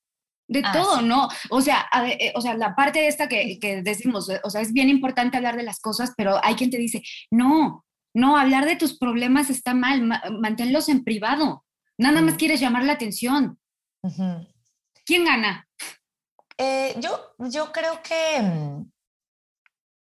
De 0.48 0.62
ah, 0.66 0.72
todo, 0.74 1.02
¿no? 1.02 1.30
O 1.50 1.62
sea, 1.62 1.88
eh, 2.20 2.34
o 2.36 2.42
sea, 2.42 2.56
la 2.56 2.76
parte 2.76 3.08
esta 3.08 3.30
que, 3.30 3.58
que 3.60 3.82
decimos, 3.82 4.30
o 4.44 4.50
sea, 4.50 4.60
es 4.60 4.74
bien 4.74 4.90
importante 4.90 5.38
hablar 5.38 5.56
de 5.56 5.64
las 5.64 5.80
cosas, 5.80 6.12
pero 6.18 6.44
hay 6.44 6.56
quien 6.56 6.70
te 6.70 6.78
dice, 6.78 7.02
no, 7.32 7.86
no, 8.14 8.38
hablar 8.38 8.66
de 8.66 8.76
tus 8.76 8.98
problemas 8.98 9.50
está 9.50 9.74
mal, 9.74 10.04
manténlos 10.42 10.90
en 10.90 11.06
privado. 11.06 11.64
Nada 11.98 12.22
más 12.22 12.34
mm. 12.34 12.38
quieres 12.38 12.60
llamar 12.60 12.84
la 12.84 12.94
atención. 12.94 13.60
¿Quién 15.06 15.26
gana? 15.26 15.68
Eh, 16.58 16.96
yo, 16.98 17.34
yo 17.40 17.72
creo 17.72 18.02
que, 18.04 18.42
mm, 18.42 18.92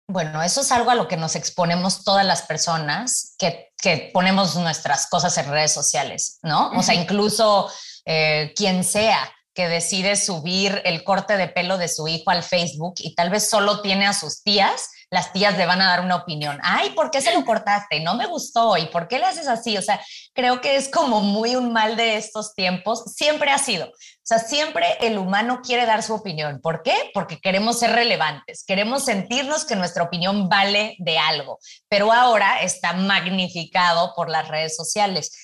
bueno, 0.08 0.42
eso 0.42 0.60
es 0.60 0.72
algo 0.72 0.90
a 0.90 0.94
lo 0.94 1.08
que 1.08 1.16
nos 1.16 1.36
exponemos 1.36 2.04
todas 2.04 2.26
las 2.26 2.42
personas 2.42 3.34
que, 3.38 3.70
que 3.80 4.10
ponemos 4.12 4.56
nuestras 4.56 5.08
cosas 5.08 5.36
en 5.38 5.50
redes 5.50 5.72
sociales, 5.72 6.38
¿no? 6.42 6.70
O 6.72 6.82
sea, 6.82 6.94
incluso 6.94 7.70
eh, 8.04 8.52
quien 8.56 8.84
sea 8.84 9.30
que 9.54 9.68
decide 9.68 10.16
subir 10.16 10.80
el 10.84 11.02
corte 11.04 11.36
de 11.36 11.48
pelo 11.48 11.78
de 11.78 11.88
su 11.88 12.08
hijo 12.08 12.30
al 12.30 12.42
Facebook 12.42 12.94
y 12.98 13.14
tal 13.14 13.30
vez 13.30 13.48
solo 13.48 13.80
tiene 13.82 14.06
a 14.06 14.12
sus 14.12 14.42
tías, 14.42 14.90
las 15.10 15.32
tías 15.32 15.58
le 15.58 15.66
van 15.66 15.82
a 15.82 15.88
dar 15.88 16.00
una 16.00 16.16
opinión. 16.16 16.58
Ay, 16.62 16.90
¿por 16.90 17.10
qué 17.10 17.20
se 17.20 17.34
lo 17.34 17.44
cortaste? 17.44 18.00
No 18.00 18.14
me 18.14 18.26
gustó. 18.26 18.76
¿Y 18.76 18.86
por 18.86 19.08
qué 19.08 19.18
le 19.18 19.26
haces 19.26 19.48
así? 19.48 19.76
O 19.76 19.82
sea, 19.82 20.00
creo 20.32 20.60
que 20.60 20.76
es 20.76 20.88
como 20.88 21.20
muy 21.20 21.56
un 21.56 21.72
mal 21.72 21.96
de 21.96 22.16
estos 22.16 22.54
tiempos. 22.54 23.02
Siempre 23.16 23.50
ha 23.50 23.58
sido. 23.58 23.86
O 23.86 23.92
sea, 24.22 24.38
siempre 24.38 24.86
el 25.00 25.18
humano 25.18 25.60
quiere 25.64 25.84
dar 25.84 26.04
su 26.04 26.14
opinión. 26.14 26.60
¿Por 26.62 26.82
qué? 26.82 27.10
Porque 27.12 27.40
queremos 27.40 27.80
ser 27.80 27.90
relevantes. 27.90 28.62
Queremos 28.64 29.04
sentirnos 29.04 29.64
que 29.64 29.74
nuestra 29.74 30.04
opinión 30.04 30.48
vale 30.48 30.94
de 31.00 31.18
algo. 31.18 31.58
Pero 31.88 32.12
ahora 32.12 32.62
está 32.62 32.92
magnificado 32.92 34.14
por 34.14 34.30
las 34.30 34.46
redes 34.46 34.76
sociales. 34.76 35.36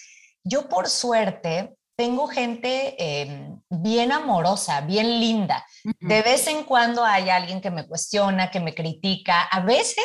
Yo, 0.44 0.68
por 0.68 0.88
suerte, 0.88 1.75
tengo 1.97 2.29
gente 2.29 2.95
em, 2.99 3.61
bien 3.71 4.12
amorosa, 4.12 4.83
bien 4.83 5.19
linda. 5.19 5.67
De 6.00 6.23
vez 6.23 6.47
en 6.47 6.65
cuando 6.65 7.05
hay 7.05 7.31
alguien 7.31 7.61
que 7.61 7.71
me 7.71 7.87
cuestiona, 7.88 8.50
que 8.50 8.61
me 8.61 8.75
critica. 8.75 9.43
A 9.43 9.61
veces 9.61 10.05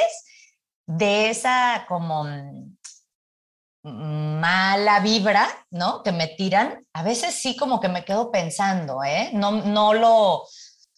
de 0.88 1.30
esa 1.30 1.86
como 1.88 2.24
mm, 3.84 4.40
mala 4.40 5.00
vibra, 5.02 5.48
¿no? 5.70 6.02
Que 6.02 6.14
me 6.14 6.28
tiran, 6.28 6.82
a 6.94 7.04
veces 7.04 7.36
sí 7.36 7.58
como 7.58 7.80
que 7.80 7.90
me 7.90 8.06
quedo 8.06 8.32
pensando, 8.32 9.04
¿eh? 9.04 9.30
No, 9.34 9.52
no, 9.52 9.94
lo, 9.94 10.44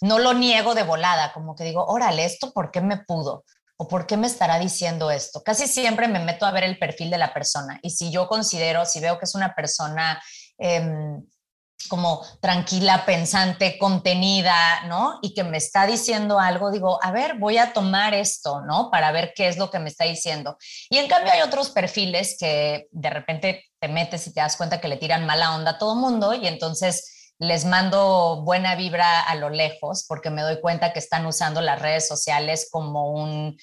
no 0.02 0.20
lo 0.20 0.34
niego 0.34 0.76
de 0.76 0.84
volada, 0.84 1.34
como 1.34 1.56
que 1.56 1.64
digo, 1.64 1.86
órale, 1.86 2.24
¿esto 2.24 2.52
por 2.52 2.72
qué 2.72 2.82
me 2.82 2.98
pudo? 2.98 3.46
¿O 3.78 3.88
por 3.88 4.06
qué 4.06 4.16
me 4.16 4.28
estará 4.28 4.60
diciendo 4.60 5.10
esto? 5.10 5.42
Casi 5.44 5.68
siempre 5.68 6.08
me 6.08 6.20
meto 6.20 6.46
a 6.46 6.52
ver 6.52 6.64
el 6.64 6.78
perfil 6.78 7.10
de 7.10 7.18
la 7.18 7.34
persona 7.34 7.80
y 7.82 7.90
si 7.90 8.12
yo 8.12 8.28
considero, 8.28 8.86
si 8.86 9.00
veo 9.00 9.18
que 9.18 9.26
es 9.26 9.34
una 9.34 9.56
persona 9.56 10.22
Em, 10.58 11.24
como 11.90 12.26
tranquila, 12.42 13.06
pensante, 13.06 13.78
contenida, 13.78 14.84
¿no? 14.88 15.20
Y 15.22 15.34
que 15.34 15.44
me 15.44 15.58
está 15.58 15.86
diciendo 15.86 16.40
algo, 16.40 16.72
digo, 16.72 17.00
a 17.04 17.12
ver, 17.12 17.38
voy 17.38 17.58
a 17.58 17.74
tomar 17.74 18.14
esto, 18.14 18.62
¿no? 18.62 18.90
Para 18.90 19.12
ver 19.12 19.34
qué 19.36 19.48
es 19.48 19.58
lo 19.58 19.70
que 19.70 19.80
me 19.80 19.90
está 19.90 20.06
diciendo. 20.06 20.58
Y 20.90 20.98
en 20.98 21.08
cambio 21.08 21.34
hay 21.34 21.42
otros 21.42 21.72
perfiles 21.72 22.38
que 22.40 22.88
de 22.92 23.10
repente 23.10 23.66
te 23.80 23.88
metes 23.88 24.28
y 24.28 24.34
te 24.34 24.42
das 24.42 24.58
cuenta 24.58 24.80
que 24.80 24.88
le 24.88 24.98
tiran 24.98 25.26
mala 25.26 25.56
onda 25.56 25.72
a 25.72 25.78
todo 25.78 25.96
mundo 25.96 26.34
y 26.34 26.48
entonces 26.48 27.34
les 27.40 27.66
mando 27.66 28.44
buena 28.44 28.76
vibra 28.76 29.22
a 29.22 29.36
lo 29.36 29.50
lejos 29.50 30.06
porque 30.08 30.30
me 30.30 30.44
doy 30.44 30.62
cuenta 30.62 30.94
que 30.94 31.00
están 31.00 31.26
usando 31.26 31.62
las 31.62 31.82
redes 31.82 32.08
sociales 32.08 32.70
como 32.72 33.12
un, 33.12 33.58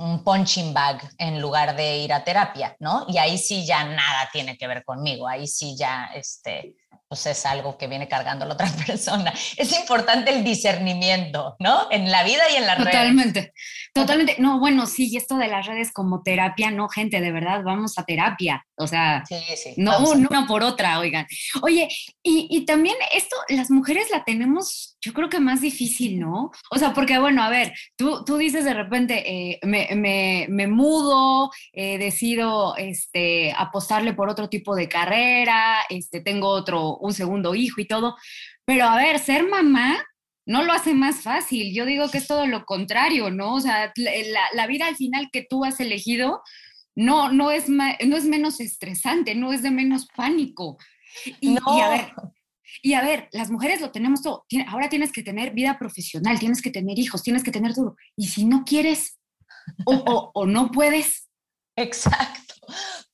un 0.00 0.24
punching 0.24 0.72
bag 0.72 1.02
en 1.18 1.40
lugar 1.40 1.76
de 1.76 1.98
ir 1.98 2.12
a 2.12 2.24
terapia, 2.24 2.74
¿no? 2.80 3.04
Y 3.08 3.18
ahí 3.18 3.36
sí 3.36 3.66
ya 3.66 3.84
nada 3.84 4.30
tiene 4.32 4.56
que 4.56 4.66
ver 4.66 4.82
conmigo, 4.82 5.28
ahí 5.28 5.46
sí 5.46 5.76
ya, 5.76 6.10
este, 6.14 6.74
pues 7.06 7.26
es 7.26 7.44
algo 7.44 7.76
que 7.76 7.86
viene 7.86 8.08
cargando 8.08 8.46
la 8.46 8.54
otra 8.54 8.68
persona. 8.86 9.32
Es 9.56 9.78
importante 9.78 10.30
el 10.30 10.42
discernimiento, 10.42 11.56
¿no? 11.58 11.88
En 11.90 12.10
la 12.10 12.24
vida 12.24 12.44
y 12.50 12.56
en 12.56 12.66
la. 12.66 12.76
Totalmente, 12.76 13.52
totalmente. 13.92 14.36
No, 14.38 14.58
bueno, 14.58 14.86
sí, 14.86 15.08
y 15.10 15.16
esto 15.16 15.36
de 15.36 15.48
las 15.48 15.66
redes 15.66 15.92
como 15.92 16.22
terapia, 16.22 16.70
no, 16.70 16.88
gente, 16.88 17.20
de 17.20 17.32
verdad, 17.32 17.62
vamos 17.64 17.98
a 17.98 18.04
terapia. 18.04 18.64
O 18.76 18.86
sea, 18.86 19.24
no 19.76 19.98
una 20.10 20.46
por 20.46 20.62
otra, 20.62 20.98
oigan. 20.98 21.26
Oye, 21.62 21.88
y, 22.22 22.46
y 22.50 22.64
también 22.64 22.96
esto, 23.12 23.36
las 23.48 23.70
mujeres 23.70 24.10
la 24.10 24.24
tenemos 24.24 24.90
yo 25.00 25.12
creo 25.14 25.28
que 25.28 25.40
más 25.40 25.60
difícil, 25.60 26.20
¿no? 26.20 26.50
O 26.70 26.78
sea, 26.78 26.92
porque 26.92 27.18
bueno, 27.18 27.42
a 27.42 27.48
ver, 27.48 27.72
tú, 27.96 28.22
tú 28.24 28.36
dices 28.36 28.64
de 28.64 28.74
repente, 28.74 29.50
eh, 29.50 29.58
me, 29.62 29.88
me, 29.94 30.46
me, 30.48 30.66
mudo, 30.66 31.50
eh, 31.72 31.96
decido 31.98 32.76
este, 32.76 33.52
apostarle 33.56 34.12
por 34.12 34.28
otro 34.28 34.48
tipo 34.48 34.74
de 34.74 34.88
carrera, 34.88 35.78
este, 35.88 36.20
tengo 36.20 36.48
otro, 36.48 36.98
un 36.98 37.14
segundo 37.14 37.54
hijo 37.54 37.80
y 37.80 37.86
todo, 37.86 38.16
pero 38.66 38.84
a 38.84 38.96
ver, 38.96 39.18
ser 39.18 39.48
mamá 39.48 40.04
no 40.46 40.62
lo 40.62 40.72
hace 40.72 40.94
más 40.94 41.22
fácil. 41.22 41.74
Yo 41.74 41.84
digo 41.86 42.08
que 42.10 42.18
es 42.18 42.26
todo 42.26 42.46
lo 42.46 42.64
contrario, 42.64 43.30
¿no? 43.30 43.54
O 43.54 43.60
sea, 43.60 43.92
la, 43.96 44.40
la 44.54 44.66
vida 44.66 44.86
al 44.86 44.96
final 44.96 45.28
que 45.32 45.46
tú 45.48 45.64
has 45.64 45.80
elegido 45.80 46.42
no, 46.94 47.32
no, 47.32 47.50
es, 47.50 47.68
no 47.68 48.16
es 48.16 48.24
menos 48.24 48.60
estresante, 48.60 49.34
no 49.34 49.52
es 49.52 49.62
de 49.62 49.70
menos 49.70 50.06
pánico. 50.16 50.76
Y, 51.40 51.50
no. 51.50 51.60
y 51.76 51.80
a 51.80 51.88
ver, 51.88 52.12
y 52.82 52.92
a 52.94 53.02
ver, 53.02 53.28
las 53.32 53.50
mujeres 53.50 53.80
lo 53.80 53.90
tenemos 53.90 54.22
todo. 54.22 54.44
Ahora 54.68 54.88
tienes 54.88 55.12
que 55.12 55.22
tener 55.22 55.52
vida 55.52 55.78
profesional, 55.78 56.38
tienes 56.38 56.62
que 56.62 56.70
tener 56.70 56.98
hijos, 56.98 57.22
tienes 57.22 57.42
que 57.42 57.50
tener 57.50 57.74
todo. 57.74 57.96
Y 58.16 58.28
si 58.28 58.44
no 58.44 58.64
quieres 58.64 59.18
o, 59.84 60.30
o, 60.34 60.46
no 60.46 60.70
puedes. 60.70 61.28
Exacto. 61.76 62.54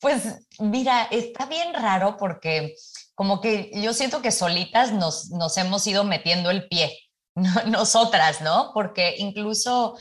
Pues 0.01 0.47
mira, 0.59 1.05
está 1.05 1.47
bien 1.47 1.73
raro 1.73 2.17
porque 2.19 2.75
como 3.15 3.41
que 3.41 3.71
yo 3.75 3.93
siento 3.95 4.21
que 4.21 4.31
solitas 4.31 4.93
nos, 4.93 5.31
nos 5.31 5.57
hemos 5.57 5.87
ido 5.87 6.05
metiendo 6.05 6.51
el 6.51 6.69
pie, 6.69 6.93
nosotras, 7.67 8.41
¿no? 8.41 8.73
Porque 8.75 9.15
incluso 9.19 9.97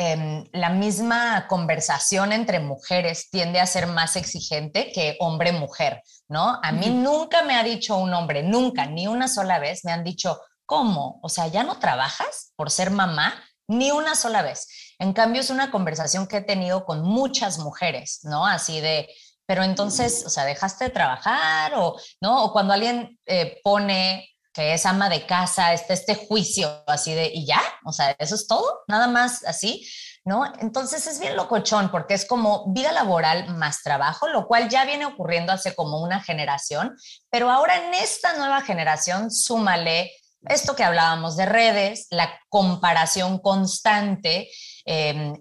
Em, 0.00 0.44
la 0.52 0.70
misma 0.70 1.48
conversación 1.48 2.30
entre 2.30 2.60
mujeres 2.60 3.30
tiende 3.30 3.58
a 3.58 3.66
ser 3.66 3.88
más 3.88 4.14
exigente 4.14 4.92
que 4.92 5.16
hombre-mujer, 5.18 6.04
¿no? 6.28 6.60
A 6.62 6.70
mí 6.70 6.88
nunca 6.88 7.42
me 7.42 7.56
ha 7.56 7.64
dicho 7.64 7.96
un 7.96 8.14
hombre, 8.14 8.44
nunca, 8.44 8.86
ni 8.86 9.08
una 9.08 9.26
sola 9.26 9.58
vez 9.58 9.84
me 9.84 9.90
han 9.90 10.04
dicho, 10.04 10.40
¿cómo? 10.64 11.18
O 11.20 11.28
sea, 11.28 11.48
¿ya 11.48 11.64
no 11.64 11.80
trabajas 11.80 12.52
por 12.54 12.70
ser 12.70 12.92
mamá? 12.92 13.34
Ni 13.66 13.90
una 13.90 14.14
sola 14.14 14.42
vez. 14.42 14.68
En 15.00 15.12
cambio, 15.12 15.40
es 15.40 15.50
una 15.50 15.72
conversación 15.72 16.28
que 16.28 16.36
he 16.36 16.42
tenido 16.42 16.84
con 16.84 17.02
muchas 17.02 17.58
mujeres, 17.58 18.20
¿no? 18.22 18.46
Así 18.46 18.80
de, 18.80 19.08
pero 19.46 19.64
entonces, 19.64 20.24
o 20.24 20.30
sea, 20.30 20.44
dejaste 20.44 20.84
de 20.84 20.90
trabajar 20.90 21.72
o, 21.74 21.96
¿no? 22.20 22.44
O 22.44 22.52
cuando 22.52 22.72
alguien 22.72 23.18
eh, 23.26 23.60
pone 23.64 24.28
es 24.58 24.86
ama 24.86 25.08
de 25.08 25.26
casa, 25.26 25.72
está 25.72 25.94
este 25.94 26.14
juicio 26.14 26.82
así 26.86 27.14
de, 27.14 27.30
y 27.32 27.46
ya, 27.46 27.60
o 27.84 27.92
sea, 27.92 28.14
eso 28.18 28.34
es 28.34 28.46
todo, 28.46 28.80
nada 28.88 29.06
más 29.06 29.44
así, 29.44 29.86
¿no? 30.24 30.44
Entonces 30.60 31.06
es 31.06 31.20
bien 31.20 31.36
locochón 31.36 31.90
porque 31.90 32.14
es 32.14 32.26
como 32.26 32.72
vida 32.72 32.92
laboral 32.92 33.54
más 33.56 33.82
trabajo, 33.82 34.28
lo 34.28 34.46
cual 34.46 34.68
ya 34.68 34.84
viene 34.84 35.06
ocurriendo 35.06 35.52
hace 35.52 35.74
como 35.74 36.02
una 36.02 36.20
generación, 36.20 36.96
pero 37.30 37.50
ahora 37.50 37.86
en 37.86 37.94
esta 37.94 38.36
nueva 38.36 38.60
generación, 38.60 39.30
súmale 39.30 40.12
esto 40.48 40.76
que 40.76 40.84
hablábamos 40.84 41.36
de 41.36 41.46
redes, 41.46 42.06
la 42.10 42.30
comparación 42.48 43.38
constante. 43.38 44.48
Eh, 44.86 45.34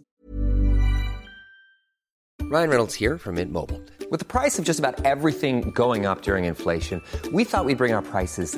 Ryan 2.49 2.69
Reynolds 2.69 2.95
here 2.95 3.17
from 3.17 3.35
Mint 3.35 3.51
Mobile. 3.51 3.81
With 4.09 4.19
the 4.19 4.25
price 4.25 4.57
of 4.57 4.63
just 4.63 4.79
about 4.79 5.03
everything 5.05 5.71
going 5.71 6.05
up 6.05 6.21
during 6.21 6.45
inflation, 6.45 7.01
we 7.33 7.43
thought 7.43 7.65
we'd 7.65 7.77
bring 7.77 7.93
our 7.93 8.01
prices 8.01 8.57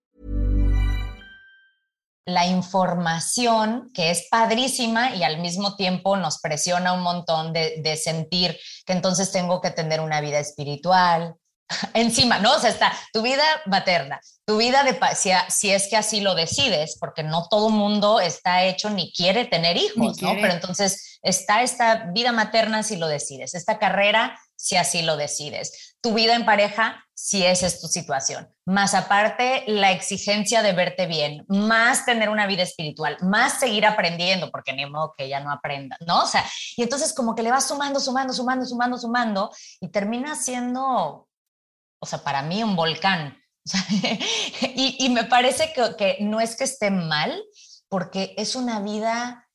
La 2.25 2.45
información 2.45 3.89
que 3.93 4.11
es 4.11 4.27
padrísima 4.29 5.15
y 5.15 5.23
al 5.23 5.39
mismo 5.39 5.75
tiempo 5.75 6.17
nos 6.17 6.39
presiona 6.39 6.93
un 6.93 7.01
montón 7.01 7.53
de, 7.53 7.81
de 7.81 7.97
sentir 7.97 8.59
que 8.85 8.93
entonces 8.93 9.31
tengo 9.31 9.61
que 9.61 9.71
tener 9.71 10.01
una 10.01 10.21
vida 10.21 10.39
espiritual, 10.39 11.35
encima, 11.93 12.39
¿no? 12.39 12.55
O 12.55 12.59
sea, 12.59 12.69
está 12.69 12.93
tu 13.13 13.21
vida 13.21 13.43
materna, 13.65 14.19
tu 14.45 14.57
vida 14.57 14.83
de 14.83 14.97
si, 15.15 15.31
si, 15.49 15.71
es 15.71 15.87
que 15.89 15.97
así 15.97 16.21
lo 16.21 16.35
decides, 16.35 16.97
porque 16.99 17.23
no 17.23 17.47
todo 17.49 17.69
mundo 17.69 18.19
está 18.19 18.63
hecho 18.63 18.89
ni 18.89 19.11
quiere 19.13 19.45
tener 19.45 19.77
hijos, 19.77 20.17
quiere. 20.17 20.35
¿no? 20.35 20.41
Pero 20.41 20.53
entonces 20.53 21.19
está 21.21 21.61
esta 21.61 22.07
vida 22.13 22.31
materna 22.31 22.83
si 22.83 22.97
lo 22.97 23.07
decides, 23.07 23.53
esta 23.53 23.79
carrera 23.79 24.39
si 24.55 24.77
así 24.77 25.01
lo 25.01 25.17
decides, 25.17 25.95
tu 26.01 26.13
vida 26.13 26.35
en 26.35 26.45
pareja 26.45 27.03
si 27.23 27.45
esa 27.45 27.67
es 27.67 27.79
tu 27.79 27.87
situación, 27.87 28.49
más 28.65 28.95
aparte 28.95 29.63
la 29.67 29.91
exigencia 29.91 30.63
de 30.63 30.73
verte 30.73 31.05
bien, 31.05 31.45
más 31.47 32.03
tener 32.03 32.29
una 32.29 32.47
vida 32.47 32.63
espiritual, 32.63 33.15
más 33.21 33.59
seguir 33.59 33.85
aprendiendo, 33.85 34.49
porque 34.49 34.73
ni 34.73 34.87
modo 34.87 35.13
que 35.15 35.29
ya 35.29 35.39
no 35.39 35.51
aprenda, 35.51 35.97
¿no? 36.07 36.23
O 36.23 36.25
sea, 36.25 36.43
y 36.75 36.81
entonces 36.81 37.13
como 37.13 37.35
que 37.35 37.43
le 37.43 37.51
vas 37.51 37.67
sumando, 37.67 37.99
sumando, 37.99 38.33
sumando, 38.33 38.65
sumando, 38.65 38.97
sumando, 38.97 39.51
y 39.79 39.89
termina 39.89 40.35
siendo 40.35 41.27
o 41.99 42.05
sea, 42.07 42.23
para 42.23 42.41
mí 42.41 42.63
un 42.63 42.75
volcán. 42.75 43.37
y, 44.75 44.97
y, 45.05 45.09
me 45.09 45.25
parece 45.25 45.71
que, 45.73 45.95
que, 45.95 46.17
no 46.21 46.41
es 46.41 46.55
que 46.55 46.63
esté 46.63 46.89
mal, 46.89 47.39
porque 47.89 48.33
es 48.37 48.55
una 48.55 48.79
vida 48.79 49.47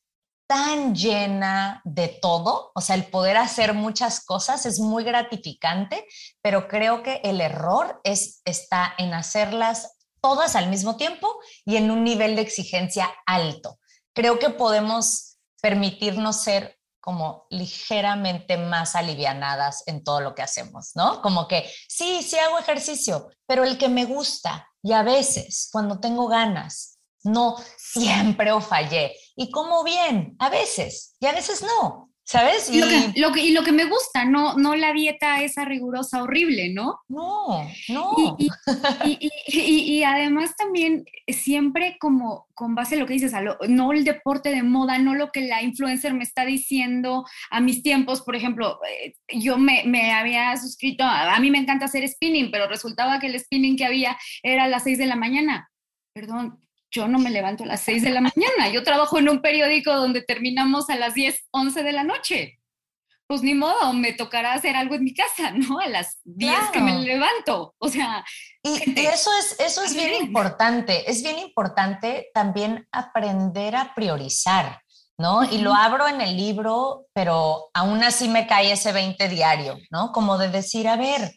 tan 0.47 0.95
llena 0.95 1.81
de 1.85 2.09
todo, 2.09 2.71
o 2.75 2.81
sea, 2.81 2.95
el 2.95 3.07
poder 3.07 3.37
hacer 3.37 3.75
muchas 3.75 4.25
cosas 4.25 4.67
es 4.67 4.79
muy 4.79 5.05
gratificante, 5.05 6.07
pero 6.43 6.69
creo 6.69 7.03
que 7.03 7.21
el 7.25 7.41
error 7.41 8.01
es, 8.05 8.41
está 8.45 8.95
en 8.99 9.13
hacerlas 9.15 9.97
todas 10.21 10.57
al 10.57 10.69
mismo 10.69 10.97
tiempo 10.97 11.29
y 11.65 11.77
en 11.77 11.91
un 11.91 12.05
nivel 12.05 12.37
de 12.37 12.43
exigencia 12.43 13.11
alto. 13.27 13.79
Creo 14.15 14.39
que 14.39 14.51
podemos 14.51 15.39
permitirnos 15.61 16.43
ser 16.43 16.77
como 17.01 17.47
ligeramente 17.51 18.57
más 18.57 18.97
alivianadas 18.97 19.85
en 19.87 20.03
todo 20.03 20.21
lo 20.21 20.35
que 20.35 20.43
hacemos, 20.43 20.91
¿no? 20.97 21.23
Como 21.23 21.47
que 21.47 21.71
sí, 21.89 22.23
sí 22.23 22.37
hago 22.37 22.59
ejercicio, 22.59 23.29
pero 23.47 23.63
el 23.63 23.79
que 23.79 23.89
me 23.89 24.05
gusta 24.05 24.69
y 24.83 24.93
a 24.93 25.03
veces 25.03 25.69
cuando 25.71 26.01
tengo 26.01 26.27
ganas, 26.27 26.99
no 27.23 27.57
siempre 27.77 28.53
o 28.53 28.61
fallé. 28.61 29.15
Y 29.37 29.51
como 29.51 29.85
bien, 29.85 30.35
a 30.39 30.49
veces 30.49 31.15
y 31.21 31.27
a 31.27 31.33
veces 31.33 31.63
no. 31.63 32.07
¿Sabes? 32.29 32.69
Y 32.71 32.81
lo 32.81 32.89
que, 32.89 33.21
lo 33.21 33.33
que, 33.33 33.41
y 33.41 33.53
lo 33.53 33.63
que 33.63 33.71
me 33.71 33.85
gusta, 33.85 34.25
no, 34.25 34.55
no 34.57 34.75
la 34.75 34.93
dieta 34.93 35.43
esa 35.43 35.65
rigurosa 35.65 36.25
horrible, 36.25 36.75
¿no? 36.75 36.99
No, 37.07 37.71
no. 37.89 38.37
Y, 39.05 39.17
y, 39.21 39.31
y, 39.47 39.99
y, 39.99 40.03
además 40.03 40.57
también 40.57 41.05
siempre 41.29 41.97
como 42.01 42.49
con 42.53 42.75
base 42.75 42.97
a 42.97 42.99
lo 42.99 43.07
que 43.07 43.13
dices, 43.13 43.33
a 43.33 43.43
lo, 43.43 43.57
no 43.69 43.93
el 43.93 44.03
deporte 44.03 44.51
de 44.51 44.65
moda, 44.65 44.99
no 44.99 45.15
lo 45.15 45.31
que 45.31 45.43
la 45.43 45.63
influencer 45.63 46.15
me 46.15 46.25
está 46.25 46.45
diciendo 46.45 47.25
a 47.49 47.61
mis 47.61 47.85
tiempos, 47.85 48.23
por 48.23 48.35
ejemplo, 48.35 48.81
eh, 48.91 49.15
yo 49.29 49.57
me, 49.57 49.85
me 49.85 50.13
había 50.13 50.57
suscrito, 50.57 51.05
a, 51.05 51.33
a 51.33 51.39
mí 51.39 51.53
me 51.53 51.59
encanta 51.59 51.85
hacer 51.85 52.09
spinning, 52.09 52.51
pero 52.51 52.67
resultaba 52.67 53.21
que 53.21 53.29
el 53.29 53.39
spinning 53.39 53.77
que 53.77 53.85
había 53.85 54.19
era 54.43 54.65
a 54.65 54.69
las 54.69 54.83
6 54.83 54.99
de 54.99 55.07
la 55.07 55.15
mañana. 55.15 55.71
Perdón, 56.13 56.66
yo 56.97 57.07
no 57.07 57.19
me 57.19 57.31
levanto 57.31 57.65
a 57.65 57.67
las 57.67 57.83
6 57.83 58.03
de 58.03 58.11
la 58.11 58.23
mañana. 58.23 58.71
Yo 58.73 58.83
trabajo 58.83 59.19
en 59.19 59.29
un 59.29 59.43
periódico 59.43 59.93
donde 59.93 60.23
terminamos 60.23 60.89
a 60.89 60.97
las 60.97 61.13
10, 61.13 61.49
11 61.51 61.83
de 61.83 61.93
la 61.93 62.05
noche. 62.05 62.59
Pues 63.29 63.43
ni 63.43 63.55
modo, 63.55 63.93
me 63.93 64.13
tocará 64.13 64.55
hacer 64.55 64.77
algo 64.77 64.95
en 64.95 65.05
mi 65.05 65.13
casa, 65.13 65.51
¿no? 65.55 65.79
A 65.79 65.89
las 65.89 66.21
10 66.25 66.55
claro. 66.55 66.73
que 66.73 66.81
me 66.81 66.99
levanto. 67.01 67.75
O 67.79 67.89
sea. 67.89 68.25
Y, 68.63 68.99
y 68.99 69.07
eso 69.07 69.31
es, 69.39 69.61
eso 69.61 69.85
es 69.85 69.95
bien 69.95 70.15
importante. 70.15 71.11
Es 71.11 71.23
bien 71.23 71.39
importante 71.39 72.29
también 72.33 72.89
aprender 72.91 73.77
a 73.77 73.95
priorizar, 73.95 74.81
¿no? 75.19 75.41
Uh 75.41 75.43
-huh. 75.43 75.53
Y 75.53 75.59
lo 75.59 75.75
abro 75.75 76.09
en 76.09 76.23
el 76.23 76.35
libro, 76.35 77.07
pero 77.13 77.69
aún 77.75 78.03
así 78.03 78.29
me 78.29 78.47
cae 78.47 78.73
ese 78.73 78.93
20 78.93 79.29
diario, 79.29 79.79
¿no? 79.91 80.13
Como 80.13 80.39
de 80.39 80.49
decir, 80.49 80.89
a 80.89 80.97
ver, 80.97 81.31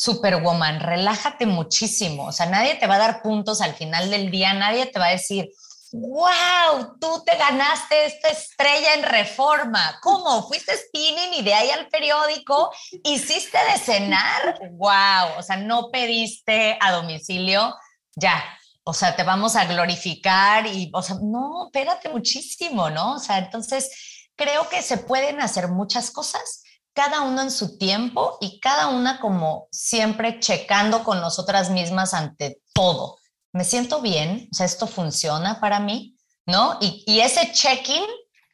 Superwoman, 0.00 0.80
relájate 0.80 1.44
muchísimo. 1.44 2.28
O 2.28 2.32
sea, 2.32 2.46
nadie 2.46 2.76
te 2.76 2.86
va 2.86 2.94
a 2.94 3.00
dar 3.00 3.20
puntos 3.20 3.60
al 3.60 3.74
final 3.74 4.08
del 4.08 4.30
día, 4.30 4.54
nadie 4.54 4.86
te 4.86 4.98
va 4.98 5.08
a 5.08 5.10
decir, 5.10 5.50
wow, 5.92 6.96
tú 6.98 7.22
te 7.22 7.36
ganaste 7.36 8.06
esta 8.06 8.30
estrella 8.30 8.94
en 8.94 9.02
reforma. 9.02 9.98
¿Cómo? 10.00 10.48
¿Fuiste 10.48 10.72
spinning 10.74 11.34
y 11.34 11.42
de 11.42 11.52
ahí 11.52 11.70
al 11.70 11.86
periódico? 11.88 12.72
¿Hiciste 13.04 13.58
de 13.70 13.78
cenar? 13.78 14.58
Wow, 14.70 15.38
o 15.38 15.42
sea, 15.42 15.58
no 15.58 15.90
pediste 15.90 16.78
a 16.80 16.92
domicilio, 16.92 17.74
ya. 18.16 18.42
O 18.84 18.94
sea, 18.94 19.14
te 19.14 19.22
vamos 19.22 19.54
a 19.54 19.66
glorificar 19.66 20.66
y, 20.66 20.90
o 20.94 21.02
sea, 21.02 21.16
no, 21.20 21.66
espérate 21.66 22.08
muchísimo, 22.08 22.88
¿no? 22.88 23.16
O 23.16 23.18
sea, 23.18 23.36
entonces 23.36 23.90
creo 24.34 24.66
que 24.70 24.80
se 24.80 24.96
pueden 24.96 25.42
hacer 25.42 25.68
muchas 25.68 26.10
cosas 26.10 26.62
cada 26.92 27.22
uno 27.22 27.42
en 27.42 27.50
su 27.50 27.78
tiempo 27.78 28.38
y 28.40 28.60
cada 28.60 28.88
una 28.88 29.20
como 29.20 29.68
siempre 29.70 30.40
checando 30.40 31.04
con 31.04 31.20
nosotras 31.20 31.70
mismas 31.70 32.14
ante 32.14 32.60
todo. 32.72 33.16
Me 33.52 33.64
siento 33.64 34.00
bien, 34.00 34.48
o 34.52 34.54
sea, 34.54 34.66
esto 34.66 34.86
funciona 34.86 35.60
para 35.60 35.80
mí, 35.80 36.16
¿no? 36.46 36.78
Y, 36.80 37.04
y 37.06 37.20
ese 37.20 37.52
check-in 37.52 38.04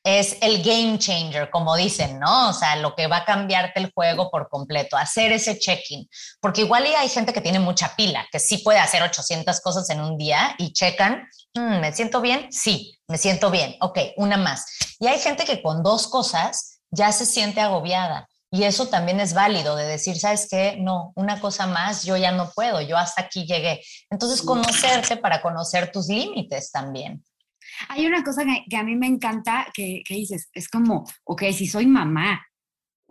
es 0.06 0.36
el 0.40 0.62
game 0.62 1.00
changer, 1.00 1.50
como 1.50 1.74
dicen, 1.74 2.20
¿no? 2.20 2.50
O 2.50 2.52
sea, 2.52 2.76
lo 2.76 2.94
que 2.94 3.08
va 3.08 3.18
a 3.18 3.24
cambiarte 3.24 3.80
el 3.80 3.90
juego 3.92 4.30
por 4.30 4.48
completo, 4.48 4.96
hacer 4.96 5.32
ese 5.32 5.58
check-in. 5.58 6.08
Porque 6.40 6.60
igual 6.60 6.86
hay 6.86 7.08
gente 7.08 7.32
que 7.32 7.40
tiene 7.40 7.58
mucha 7.58 7.96
pila, 7.96 8.24
que 8.30 8.38
sí 8.38 8.58
puede 8.58 8.78
hacer 8.78 9.02
800 9.02 9.60
cosas 9.60 9.90
en 9.90 10.00
un 10.00 10.16
día 10.16 10.54
y 10.58 10.72
checan, 10.72 11.28
mm, 11.54 11.80
¿me 11.80 11.92
siento 11.92 12.20
bien? 12.20 12.46
Sí, 12.52 12.96
me 13.08 13.18
siento 13.18 13.50
bien. 13.50 13.74
Ok, 13.80 13.98
una 14.16 14.36
más. 14.36 14.66
Y 15.00 15.08
hay 15.08 15.18
gente 15.18 15.44
que 15.44 15.60
con 15.60 15.82
dos 15.82 16.06
cosas 16.06 16.75
ya 16.90 17.12
se 17.12 17.26
siente 17.26 17.60
agobiada. 17.60 18.28
Y 18.50 18.62
eso 18.62 18.88
también 18.88 19.20
es 19.20 19.34
válido 19.34 19.76
de 19.76 19.84
decir, 19.84 20.16
¿sabes 20.16 20.48
qué? 20.50 20.76
No, 20.78 21.12
una 21.16 21.40
cosa 21.40 21.66
más, 21.66 22.04
yo 22.04 22.16
ya 22.16 22.32
no 22.32 22.50
puedo, 22.54 22.80
yo 22.80 22.96
hasta 22.96 23.22
aquí 23.22 23.44
llegué. 23.44 23.82
Entonces, 24.08 24.40
conocerte 24.40 25.16
para 25.16 25.42
conocer 25.42 25.90
tus 25.90 26.08
límites 26.08 26.70
también. 26.70 27.24
Hay 27.88 28.06
una 28.06 28.22
cosa 28.22 28.44
que, 28.44 28.64
que 28.70 28.76
a 28.76 28.84
mí 28.84 28.94
me 28.94 29.08
encanta 29.08 29.66
que, 29.74 30.02
que, 30.06 30.14
dices, 30.14 30.48
es 30.52 30.68
como, 30.68 31.04
ok, 31.24 31.42
si 31.52 31.66
soy 31.66 31.86
mamá, 31.86 32.46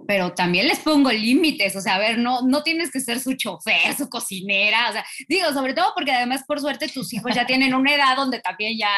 pero 0.08 0.34
también 0.34 0.68
les 0.68 0.80
pongo 0.80 1.12
límites, 1.12 1.76
o 1.76 1.82
sea, 1.82 1.96
a 1.96 2.00
ver, 2.00 2.18
no, 2.18 2.42
no 2.42 2.64
tienes 2.64 2.90
que 2.92 3.00
ser 3.00 3.20
su 3.20 3.34
chofer, 3.34 3.96
su 3.96 4.10
cocinera, 4.10 4.90
o 4.90 4.94
sea, 4.94 5.06
digo, 5.28 5.52
sobre 5.54 5.74
todo 5.74 5.92
porque 5.96 6.12
además, 6.12 6.44
por 6.48 6.60
suerte, 6.60 6.88
tus 6.88 7.14
hijos 7.14 7.34
ya 7.36 7.46
tienen 7.46 7.74
una 7.74 7.94
edad 7.94 8.16
donde 8.16 8.40
también 8.40 8.78
ya 8.78 8.90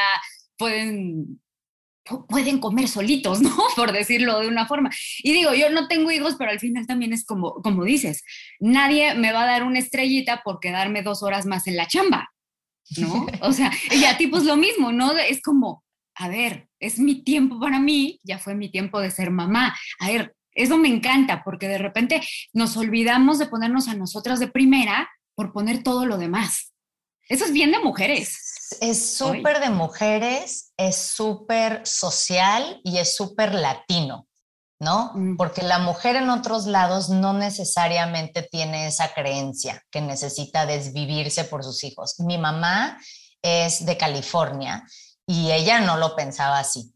pueden 0.57 1.41
pueden 2.27 2.59
comer 2.59 2.87
solitos, 2.87 3.41
¿no? 3.41 3.55
Por 3.75 3.91
decirlo 3.91 4.39
de 4.39 4.47
una 4.47 4.67
forma. 4.67 4.89
Y 5.19 5.33
digo, 5.33 5.53
yo 5.53 5.69
no 5.69 5.87
tengo 5.87 6.11
hijos, 6.11 6.35
pero 6.37 6.51
al 6.51 6.59
final 6.59 6.87
también 6.87 7.13
es 7.13 7.25
como, 7.25 7.55
como 7.61 7.83
dices, 7.83 8.23
nadie 8.59 9.15
me 9.15 9.31
va 9.31 9.43
a 9.43 9.47
dar 9.47 9.63
una 9.63 9.79
estrellita 9.79 10.41
por 10.43 10.59
quedarme 10.59 11.03
dos 11.03 11.23
horas 11.23 11.45
más 11.45 11.67
en 11.67 11.77
la 11.77 11.87
chamba, 11.87 12.29
¿no? 12.97 13.25
O 13.41 13.53
sea, 13.53 13.71
y 13.91 14.03
a 14.05 14.17
ti 14.17 14.27
pues 14.27 14.43
lo 14.43 14.57
mismo, 14.57 14.91
¿no? 14.91 15.17
Es 15.17 15.41
como, 15.41 15.83
a 16.15 16.29
ver, 16.29 16.67
es 16.79 16.99
mi 16.99 17.23
tiempo 17.23 17.59
para 17.59 17.79
mí, 17.79 18.19
ya 18.23 18.39
fue 18.39 18.55
mi 18.55 18.69
tiempo 18.69 18.99
de 18.99 19.11
ser 19.11 19.31
mamá. 19.31 19.75
A 19.99 20.07
ver, 20.07 20.35
eso 20.53 20.77
me 20.77 20.87
encanta 20.87 21.43
porque 21.43 21.67
de 21.67 21.77
repente 21.77 22.21
nos 22.53 22.75
olvidamos 22.77 23.37
de 23.37 23.47
ponernos 23.47 23.87
a 23.87 23.93
nosotras 23.93 24.39
de 24.39 24.47
primera 24.47 25.09
por 25.35 25.53
poner 25.53 25.83
todo 25.83 26.05
lo 26.05 26.17
demás. 26.17 26.73
Eso 27.29 27.45
es 27.45 27.53
bien 27.53 27.71
de 27.71 27.79
mujeres. 27.79 28.46
Es 28.81 29.17
súper 29.17 29.59
de 29.59 29.69
mujeres, 29.69 30.73
es 30.77 30.95
súper 30.95 31.81
social 31.85 32.81
y 32.83 32.97
es 32.97 33.15
súper 33.15 33.53
latino, 33.53 34.27
¿no? 34.79 35.11
Mm. 35.13 35.37
Porque 35.37 35.61
la 35.61 35.79
mujer 35.79 36.15
en 36.15 36.29
otros 36.29 36.65
lados 36.65 37.09
no 37.09 37.33
necesariamente 37.33 38.43
tiene 38.43 38.87
esa 38.87 39.13
creencia 39.13 39.83
que 39.91 40.01
necesita 40.01 40.65
desvivirse 40.65 41.43
por 41.45 41.63
sus 41.63 41.83
hijos. 41.83 42.19
Mi 42.19 42.37
mamá 42.37 42.99
es 43.41 43.85
de 43.85 43.97
California 43.97 44.83
y 45.25 45.51
ella 45.51 45.79
no 45.79 45.97
lo 45.97 46.15
pensaba 46.15 46.59
así. 46.59 46.93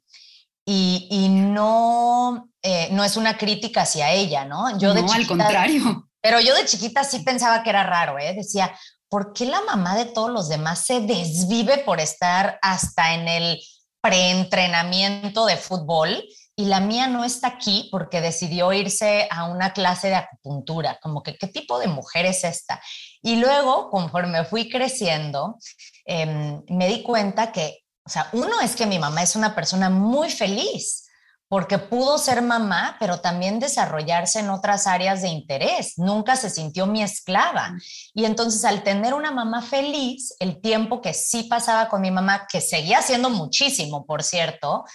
Y, 0.65 1.07
y 1.10 1.29
no, 1.29 2.49
eh, 2.62 2.89
no 2.91 3.03
es 3.03 3.17
una 3.17 3.38
crítica 3.38 3.81
hacia 3.81 4.12
ella, 4.12 4.45
¿no? 4.45 4.77
Yo 4.77 4.93
de 4.93 5.01
al 5.01 5.27
contrario. 5.27 6.07
Pero 6.21 6.39
yo 6.39 6.55
de 6.55 6.65
chiquita 6.65 7.03
sí 7.03 7.19
pensaba 7.19 7.63
que 7.63 7.71
era 7.71 7.84
raro, 7.84 8.19
¿eh? 8.19 8.34
Decía, 8.36 8.71
¿por 9.12 9.34
qué 9.34 9.45
la 9.45 9.60
mamá 9.62 9.97
de 9.97 10.06
todos 10.06 10.32
los 10.32 10.47
demás 10.47 10.86
se 10.86 11.02
desvive 11.02 11.80
por 11.80 12.00
estar 12.00 12.58
hasta 12.62 13.13
en 13.13 13.28
el 13.28 13.62
preentrenamiento 14.00 15.45
de 15.45 15.58
fútbol? 15.58 16.24
Y 16.56 16.65
la 16.65 16.80
mía 16.80 17.08
no 17.08 17.26
está 17.26 17.47
aquí 17.47 17.89
porque 17.91 18.21
decidió 18.21 18.71
irse 18.71 19.28
a 19.30 19.45
una 19.45 19.74
clase 19.74 20.08
de 20.08 20.15
acupuntura, 20.15 20.97
como 21.02 21.24
que 21.24 21.38
qué 21.38 21.47
tipo 21.47 21.78
de 21.78 21.88
mujer 21.88 22.26
es 22.26 22.45
esta. 22.45 22.82
Y 23.21 23.36
luego, 23.36 23.89
conforme 23.89 24.45
fui 24.45 24.69
creciendo, 24.69 25.58
em, 26.06 26.63
me 26.69 26.88
di 26.88 27.04
cuenta 27.04 27.52
que, 27.52 27.80
o 28.06 28.10
sea, 28.10 28.30
uno 28.32 28.62
es 28.62 28.78
que 28.78 28.86
mi 28.86 28.97
mamá 28.97 29.24
es 29.24 29.36
una 29.36 29.54
persona 29.54 29.89
muy 29.89 30.30
feliz, 30.30 31.10
porque 31.51 31.79
pudo 31.79 32.17
ser 32.17 32.41
mamá, 32.41 32.95
pero 32.97 33.19
también 33.19 33.59
desarrollarse 33.59 34.39
en 34.39 34.49
otras 34.49 34.87
áreas 34.87 35.21
de 35.21 35.27
interés. 35.27 35.95
Nunca 35.97 36.37
se 36.37 36.49
sintió 36.49 36.87
mi 36.87 37.03
esclava. 37.03 37.73
Y 38.13 38.23
entonces 38.23 38.63
al 38.63 38.83
tener 38.83 39.13
una 39.13 39.31
mamá 39.31 39.61
feliz, 39.61 40.33
el 40.39 40.61
tiempo 40.61 41.01
que 41.01 41.13
sí 41.13 41.43
pasaba 41.43 41.89
con 41.89 41.99
mi 41.99 42.09
mamá, 42.09 42.47
que 42.49 42.61
seguía 42.61 43.01
siendo 43.01 43.29
muchísimo, 43.29 44.05
por 44.05 44.23
cierto, 44.23 44.85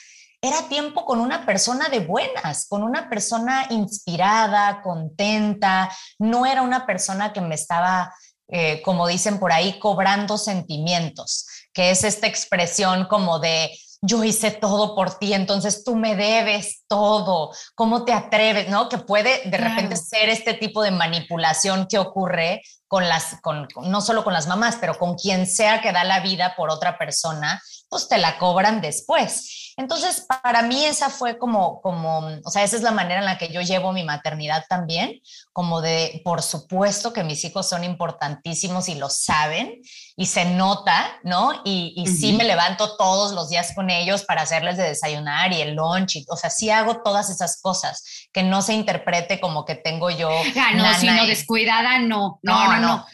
era 0.40 0.66
tiempo 0.66 1.04
con 1.04 1.20
una 1.20 1.44
persona 1.44 1.90
de 1.90 1.98
buenas, 1.98 2.66
con 2.66 2.82
una 2.82 3.10
persona 3.10 3.66
inspirada, 3.68 4.80
contenta, 4.80 5.94
no 6.18 6.46
era 6.46 6.62
una 6.62 6.86
persona 6.86 7.34
que 7.34 7.42
me 7.42 7.54
estaba, 7.54 8.14
eh, 8.48 8.80
como 8.80 9.06
dicen 9.06 9.38
por 9.38 9.52
ahí, 9.52 9.78
cobrando 9.78 10.38
sentimientos, 10.38 11.46
que 11.74 11.90
es 11.90 12.02
esta 12.02 12.26
expresión 12.26 13.04
como 13.04 13.40
de 13.40 13.78
yo 14.02 14.22
hice 14.24 14.50
todo 14.50 14.94
por 14.94 15.18
ti, 15.18 15.32
entonces 15.32 15.84
tú 15.84 15.96
me 15.96 16.16
debes 16.16 16.84
todo, 16.88 17.50
¿cómo 17.74 18.04
te 18.04 18.12
atreves? 18.12 18.68
¿No? 18.68 18.88
Que 18.88 18.98
puede 18.98 19.42
de 19.48 19.56
repente 19.56 19.96
ser 19.96 20.28
este 20.28 20.54
tipo 20.54 20.82
de 20.82 20.90
manipulación 20.90 21.86
que 21.86 21.98
ocurre 21.98 22.62
con 22.88 23.08
las, 23.08 23.40
con, 23.42 23.66
no 23.82 24.00
solo 24.00 24.22
con 24.22 24.32
las 24.32 24.46
mamás, 24.46 24.76
pero 24.80 24.98
con 24.98 25.16
quien 25.16 25.46
sea 25.46 25.80
que 25.80 25.92
da 25.92 26.04
la 26.04 26.20
vida 26.20 26.54
por 26.56 26.70
otra 26.70 26.98
persona, 26.98 27.60
pues 27.88 28.08
te 28.08 28.18
la 28.18 28.38
cobran 28.38 28.80
después. 28.80 29.55
Entonces, 29.78 30.26
para 30.42 30.62
mí 30.62 30.86
esa 30.86 31.10
fue 31.10 31.36
como, 31.36 31.82
como, 31.82 32.20
o 32.44 32.50
sea, 32.50 32.64
esa 32.64 32.76
es 32.76 32.82
la 32.82 32.92
manera 32.92 33.20
en 33.20 33.26
la 33.26 33.36
que 33.36 33.48
yo 33.48 33.60
llevo 33.60 33.92
mi 33.92 34.04
maternidad 34.04 34.64
también, 34.70 35.20
como 35.52 35.82
de, 35.82 36.22
por 36.24 36.42
supuesto 36.42 37.12
que 37.12 37.22
mis 37.24 37.44
hijos 37.44 37.68
son 37.68 37.84
importantísimos 37.84 38.88
y 38.88 38.94
lo 38.94 39.10
saben 39.10 39.82
y 40.16 40.26
se 40.26 40.46
nota, 40.46 41.06
¿no? 41.24 41.60
Y, 41.64 41.92
y 41.94 42.06
sí 42.06 42.32
me 42.32 42.44
levanto 42.44 42.96
todos 42.96 43.32
los 43.32 43.50
días 43.50 43.72
con 43.74 43.90
ellos 43.90 44.24
para 44.24 44.42
hacerles 44.42 44.78
de 44.78 44.84
desayunar 44.84 45.52
y 45.52 45.60
el 45.60 45.74
lunch, 45.74 46.16
y, 46.16 46.26
o 46.30 46.36
sea, 46.36 46.48
sí 46.48 46.70
hago 46.70 47.02
todas 47.02 47.28
esas 47.28 47.60
cosas, 47.60 48.02
que 48.32 48.42
no 48.42 48.62
se 48.62 48.72
interprete 48.72 49.40
como 49.40 49.66
que 49.66 49.74
tengo 49.74 50.08
yo... 50.08 50.30
Ah, 50.56 50.72
no, 50.74 50.94
sino 50.98 51.26
descuidada, 51.26 51.98
no, 51.98 52.40
no, 52.42 52.72
no. 52.72 52.80
no. 52.80 53.06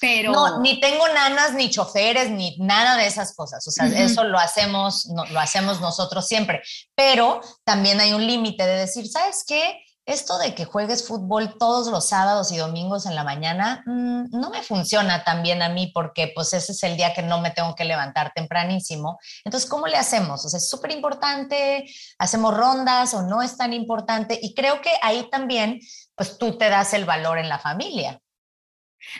Pero... 0.00 0.32
No, 0.32 0.60
ni 0.60 0.80
tengo 0.80 1.06
nanas, 1.08 1.54
ni 1.54 1.70
choferes, 1.70 2.30
ni 2.30 2.56
nada 2.58 2.96
de 2.96 3.06
esas 3.06 3.34
cosas. 3.34 3.66
O 3.66 3.70
sea, 3.70 3.86
eso 3.86 4.24
lo 4.24 4.38
hacemos, 4.38 5.06
no, 5.06 5.24
lo 5.26 5.40
hacemos 5.40 5.80
nosotros 5.80 6.26
siempre. 6.26 6.62
Pero 6.94 7.40
también 7.64 8.00
hay 8.00 8.12
un 8.12 8.26
límite 8.26 8.66
de 8.66 8.78
decir, 8.78 9.08
¿sabes 9.08 9.44
qué? 9.46 9.80
Esto 10.08 10.38
de 10.38 10.54
que 10.54 10.64
juegues 10.64 11.06
fútbol 11.06 11.58
todos 11.58 11.88
los 11.88 12.08
sábados 12.08 12.50
y 12.50 12.56
domingos 12.56 13.04
en 13.04 13.14
la 13.14 13.24
mañana 13.24 13.82
mm, 13.84 14.30
no 14.30 14.48
me 14.48 14.62
funciona 14.62 15.22
tan 15.22 15.42
bien 15.42 15.60
a 15.60 15.68
mí 15.68 15.90
porque 15.92 16.32
pues 16.34 16.54
ese 16.54 16.72
es 16.72 16.82
el 16.82 16.96
día 16.96 17.12
que 17.12 17.20
no 17.20 17.42
me 17.42 17.50
tengo 17.50 17.74
que 17.74 17.84
levantar 17.84 18.32
tempranísimo. 18.34 19.18
Entonces, 19.44 19.68
¿cómo 19.68 19.86
le 19.86 19.98
hacemos? 19.98 20.46
O 20.46 20.48
sea, 20.48 20.56
es 20.56 20.70
súper 20.70 20.92
importante, 20.92 21.84
hacemos 22.18 22.56
rondas 22.56 23.12
o 23.12 23.20
no 23.20 23.42
es 23.42 23.58
tan 23.58 23.74
importante 23.74 24.38
y 24.40 24.54
creo 24.54 24.80
que 24.80 24.92
ahí 25.02 25.28
también 25.30 25.78
pues 26.14 26.38
tú 26.38 26.56
te 26.56 26.70
das 26.70 26.94
el 26.94 27.04
valor 27.04 27.36
en 27.36 27.50
la 27.50 27.58
familia. 27.58 28.18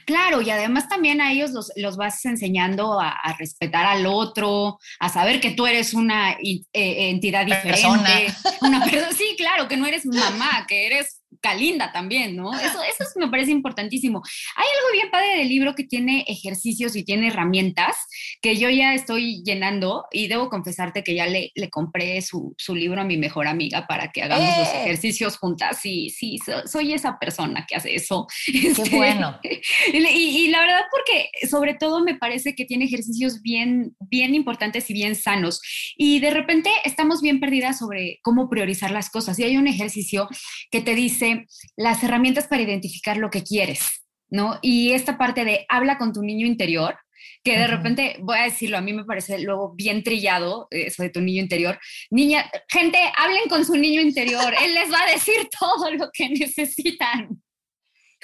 Claro, 0.04 0.42
y 0.42 0.50
además 0.50 0.88
también 0.88 1.20
a 1.20 1.32
ellos 1.32 1.50
los, 1.50 1.72
los 1.76 1.96
vas 1.96 2.24
enseñando 2.24 3.00
a, 3.00 3.14
respetar 3.38 3.86
al 3.86 4.06
otro, 4.06 4.78
a 4.98 5.08
saber 5.08 5.40
que 5.40 5.52
tú 5.52 5.66
eres 5.66 5.94
una 5.94 6.32
eh, 6.32 6.64
entidad 6.72 7.46
diferente. 7.46 8.32
Una 8.60 8.84
persona, 8.84 9.12
sí, 9.12 9.34
claro, 9.36 9.68
que 9.68 9.76
no 9.76 9.86
eres 9.86 10.04
mamá, 10.06 10.66
que 10.66 10.86
eres 10.86 11.17
Calinda 11.40 11.92
también, 11.92 12.36
¿no? 12.36 12.52
Eso, 12.52 12.80
eso 12.82 13.04
me 13.16 13.28
parece 13.28 13.50
importantísimo. 13.50 14.22
Hay 14.56 14.66
algo 14.66 14.92
bien 14.92 15.10
padre 15.10 15.38
del 15.38 15.48
libro 15.48 15.74
que 15.74 15.84
tiene 15.84 16.24
ejercicios 16.26 16.96
y 16.96 17.04
tiene 17.04 17.28
herramientas 17.28 17.96
que 18.40 18.56
yo 18.56 18.70
ya 18.70 18.94
estoy 18.94 19.42
llenando 19.44 20.06
y 20.10 20.28
debo 20.28 20.48
confesarte 20.48 21.04
que 21.04 21.14
ya 21.14 21.26
le, 21.26 21.52
le 21.54 21.70
compré 21.70 22.20
su, 22.22 22.54
su, 22.56 22.74
libro 22.74 23.00
a 23.00 23.04
mi 23.04 23.16
mejor 23.16 23.46
amiga 23.46 23.86
para 23.86 24.10
que 24.10 24.22
hagamos 24.22 24.56
los 24.58 24.68
¡Eh! 24.68 24.82
ejercicios 24.82 25.36
juntas. 25.36 25.78
Sí, 25.80 26.10
sí, 26.10 26.38
soy 26.64 26.92
esa 26.92 27.18
persona 27.18 27.66
que 27.68 27.76
hace 27.76 27.94
eso. 27.94 28.26
Qué 28.46 28.68
este, 28.68 28.96
bueno. 28.96 29.38
Y, 29.92 30.44
y, 30.44 30.48
la 30.48 30.60
verdad 30.60 30.82
porque 30.90 31.30
sobre 31.48 31.74
todo 31.74 32.02
me 32.02 32.16
parece 32.16 32.54
que 32.54 32.64
tiene 32.64 32.84
ejercicios 32.86 33.42
bien, 33.42 33.96
bien 34.00 34.34
importantes 34.34 34.88
y 34.90 34.92
bien 34.92 35.14
sanos. 35.14 35.60
Y 35.96 36.20
de 36.20 36.30
repente 36.30 36.70
estamos 36.84 37.20
bien 37.20 37.40
perdidas 37.40 37.78
sobre 37.78 38.18
cómo 38.22 38.48
priorizar 38.48 38.90
las 38.90 39.10
cosas. 39.10 39.38
Y 39.38 39.44
hay 39.44 39.56
un 39.56 39.66
ejercicio 39.66 40.28
que 40.70 40.80
te 40.80 40.94
dice, 40.94 41.17
las 41.76 42.02
herramientas 42.02 42.46
para 42.46 42.62
identificar 42.62 43.16
lo 43.16 43.31
que 43.31 43.42
quieres, 43.42 44.04
¿no? 44.28 44.59
Y 44.62 44.92
esta 44.92 45.18
parte 45.18 45.44
de 45.44 45.66
habla 45.68 45.98
con 45.98 46.12
tu 46.12 46.22
niño 46.22 46.46
interior, 46.46 46.96
que 47.42 47.59
de 47.59 47.66
repente, 47.66 48.16
voy 48.20 48.38
a 48.38 48.44
decirlo, 48.44 48.78
a 48.78 48.83
mí 48.83 48.92
me 48.92 49.04
parece 49.04 49.38
luego 49.38 49.74
bien 49.74 50.02
trillado 50.02 50.68
eso 50.70 51.02
de 51.02 51.11
tu 51.11 51.20
niño 51.20 51.42
interior. 51.42 51.78
Niña, 52.11 52.50
gente, 52.68 52.98
hablen 53.16 53.48
con 53.48 53.64
su 53.64 53.74
niño 53.76 54.00
interior, 54.00 54.54
él 54.62 54.74
les 54.74 54.92
va 54.92 55.02
a 55.02 55.11
decir 55.12 55.48
todo 55.59 55.90
lo 55.92 56.11
que 56.12 56.28
necesitan. 56.28 57.42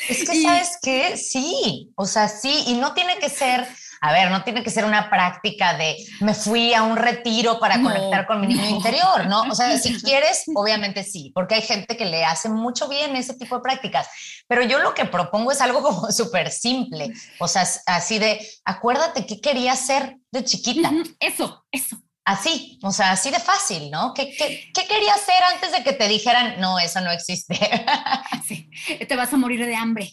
Es 0.08 0.28
que, 0.28 0.42
¿sabes 0.42 0.78
qué? 0.82 1.16
Sí, 1.16 1.92
o 1.94 2.04
sea, 2.04 2.28
sí, 2.28 2.64
y 2.66 2.74
no 2.74 2.94
tiene 2.94 3.16
que 3.18 3.28
ser 3.28 3.66
a 4.04 4.12
ver, 4.12 4.30
no 4.30 4.44
tiene 4.44 4.62
que 4.62 4.68
ser 4.68 4.84
una 4.84 5.08
práctica 5.08 5.78
de 5.78 5.96
me 6.20 6.34
fui 6.34 6.74
a 6.74 6.82
un 6.82 6.94
retiro 6.94 7.58
para 7.58 7.80
conectar 7.80 8.26
con 8.26 8.38
mi 8.38 8.48
niño 8.48 8.68
interior, 8.68 9.26
¿no? 9.26 9.44
O 9.44 9.54
sea, 9.54 9.78
si 9.78 9.94
quieres, 10.02 10.44
obviamente 10.54 11.02
sí, 11.02 11.32
porque 11.34 11.54
hay 11.54 11.62
gente 11.62 11.96
que 11.96 12.04
le 12.04 12.22
hace 12.22 12.50
mucho 12.50 12.86
bien 12.86 13.16
ese 13.16 13.32
tipo 13.32 13.56
de 13.56 13.62
prácticas. 13.62 14.06
Pero 14.46 14.62
yo 14.62 14.78
lo 14.80 14.92
que 14.92 15.06
propongo 15.06 15.52
es 15.52 15.62
algo 15.62 15.80
como 15.82 16.12
súper 16.12 16.50
simple, 16.50 17.14
o 17.38 17.48
sea, 17.48 17.66
así 17.86 18.18
de, 18.18 18.46
acuérdate 18.66 19.24
qué 19.24 19.40
querías 19.40 19.80
ser 19.80 20.18
de 20.30 20.44
chiquita. 20.44 20.92
Eso, 21.18 21.64
eso. 21.72 21.96
Así, 22.26 22.78
o 22.82 22.90
sea, 22.90 23.12
así 23.12 23.30
de 23.30 23.40
fácil, 23.40 23.90
¿no? 23.90 24.12
¿Qué, 24.12 24.34
qué, 24.36 24.70
qué 24.74 24.86
querías 24.86 25.20
ser 25.22 25.42
antes 25.54 25.72
de 25.72 25.82
que 25.82 25.94
te 25.94 26.08
dijeran, 26.08 26.60
no, 26.60 26.78
eso 26.78 27.00
no 27.00 27.10
existe? 27.10 27.58
sí, 28.46 28.68
te 29.08 29.16
vas 29.16 29.32
a 29.32 29.38
morir 29.38 29.64
de 29.64 29.74
hambre. 29.74 30.12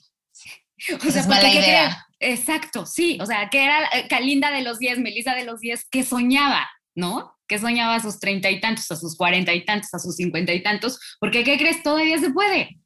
O 0.96 1.12
sea, 1.12 1.22
es 1.22 1.28
mala 1.28 1.50
idea. 1.50 2.06
Exacto, 2.24 2.86
sí, 2.86 3.18
o 3.20 3.26
sea, 3.26 3.50
que 3.50 3.64
era 3.64 3.84
eh, 3.94 4.08
Calinda 4.08 4.52
de 4.52 4.62
los 4.62 4.78
10, 4.78 5.00
Melissa 5.00 5.34
de 5.34 5.44
los 5.44 5.60
10, 5.60 5.88
que 5.90 6.04
soñaba, 6.04 6.70
¿no? 6.96 7.36
Que 7.48 7.58
soñaba 7.58 7.96
a 7.96 8.00
sus 8.00 8.20
treinta 8.20 8.52
y 8.52 8.62
tantos, 8.62 8.90
a 8.92 8.96
sus 8.96 9.18
cuarenta 9.18 9.54
y 9.54 9.66
tantos, 9.66 9.92
a 9.96 10.00
sus 10.00 10.16
cincuenta 10.16 10.54
y 10.54 10.62
tantos, 10.62 11.00
porque 11.20 11.44
¿qué 11.44 11.58
crees? 11.58 11.82
Todavía 11.82 12.20
se 12.20 12.30
puede. 12.30 12.78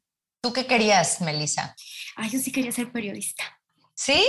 ¿Tú 0.42 0.54
qué 0.54 0.66
querías, 0.66 1.20
Melissa? 1.20 1.76
Ah, 2.16 2.26
yo 2.26 2.38
sí 2.38 2.50
quería 2.50 2.72
ser 2.72 2.90
periodista. 2.90 3.44
¿Sí? 3.94 4.24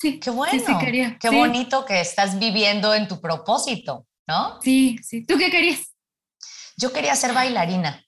Sí. 0.00 0.18
Qué 0.20 0.30
bueno. 0.30 0.62
Sí, 0.64 0.72
quería. 0.80 1.18
Qué 1.20 1.28
bonito 1.28 1.84
que 1.84 2.00
estás 2.00 2.38
viviendo 2.38 2.94
en 2.94 3.08
tu 3.08 3.20
propósito, 3.20 4.06
¿no? 4.26 4.58
Sí, 4.62 4.98
sí. 5.02 5.26
¿Tú 5.26 5.36
qué 5.36 5.50
querías? 5.50 5.94
Yo 6.78 6.92
quería 6.92 7.14
ser 7.14 7.34
bailarina. 7.34 8.02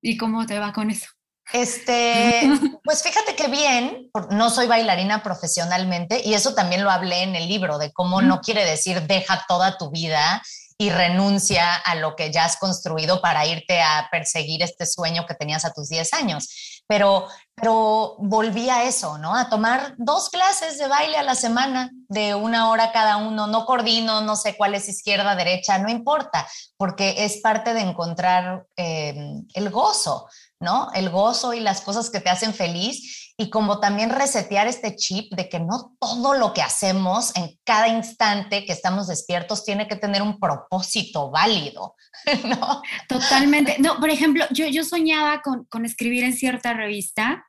¿Y 0.00 0.16
cómo 0.16 0.46
te 0.46 0.58
va 0.58 0.72
con 0.72 0.90
eso? 0.90 1.06
Este, 1.52 2.50
pues 2.84 3.02
fíjate 3.02 3.34
que 3.34 3.48
bien, 3.48 4.10
no 4.30 4.50
soy 4.50 4.66
bailarina 4.66 5.22
profesionalmente 5.22 6.22
y 6.24 6.34
eso 6.34 6.54
también 6.54 6.84
lo 6.84 6.90
hablé 6.90 7.22
en 7.22 7.36
el 7.36 7.48
libro 7.48 7.78
de 7.78 7.92
cómo 7.92 8.22
no 8.22 8.40
quiere 8.40 8.64
decir 8.64 9.02
deja 9.02 9.44
toda 9.48 9.76
tu 9.76 9.90
vida 9.90 10.42
y 10.78 10.90
renuncia 10.90 11.74
a 11.74 11.94
lo 11.94 12.16
que 12.16 12.32
ya 12.32 12.44
has 12.44 12.56
construido 12.56 13.20
para 13.20 13.46
irte 13.46 13.80
a 13.80 14.08
perseguir 14.10 14.62
este 14.62 14.86
sueño 14.86 15.26
que 15.26 15.34
tenías 15.34 15.64
a 15.64 15.72
tus 15.72 15.88
10 15.88 16.12
años. 16.14 16.71
Pero, 16.86 17.26
pero 17.54 18.16
volví 18.18 18.68
a 18.68 18.84
eso, 18.84 19.18
¿no? 19.18 19.34
A 19.34 19.48
tomar 19.48 19.94
dos 19.98 20.28
clases 20.28 20.78
de 20.78 20.88
baile 20.88 21.16
a 21.16 21.22
la 21.22 21.34
semana, 21.34 21.90
de 22.08 22.34
una 22.34 22.70
hora 22.70 22.92
cada 22.92 23.16
uno. 23.16 23.46
No 23.46 23.64
coordino, 23.64 24.20
no 24.20 24.36
sé 24.36 24.56
cuál 24.56 24.74
es 24.74 24.88
izquierda, 24.88 25.34
derecha, 25.36 25.78
no 25.78 25.88
importa, 25.88 26.46
porque 26.76 27.24
es 27.24 27.40
parte 27.40 27.72
de 27.72 27.80
encontrar 27.80 28.66
eh, 28.76 29.42
el 29.54 29.70
gozo. 29.70 30.28
¿no? 30.62 30.90
El 30.94 31.10
gozo 31.10 31.52
y 31.52 31.60
las 31.60 31.80
cosas 31.80 32.08
que 32.08 32.20
te 32.20 32.30
hacen 32.30 32.54
feliz. 32.54 33.21
Y 33.36 33.50
como 33.50 33.80
también 33.80 34.10
resetear 34.10 34.66
este 34.66 34.96
chip 34.96 35.32
de 35.34 35.48
que 35.48 35.60
no 35.60 35.94
todo 35.98 36.34
lo 36.34 36.52
que 36.52 36.62
hacemos 36.62 37.34
en 37.36 37.58
cada 37.64 37.88
instante 37.88 38.64
que 38.64 38.72
estamos 38.72 39.08
despiertos 39.08 39.64
tiene 39.64 39.88
que 39.88 39.96
tener 39.96 40.22
un 40.22 40.38
propósito 40.38 41.30
válido, 41.30 41.94
¿no? 42.44 42.82
Totalmente. 43.08 43.76
No, 43.78 43.98
por 43.98 44.10
ejemplo, 44.10 44.44
yo, 44.50 44.66
yo 44.66 44.84
soñaba 44.84 45.40
con, 45.42 45.64
con 45.64 45.84
escribir 45.84 46.24
en 46.24 46.34
cierta 46.34 46.74
revista 46.74 47.44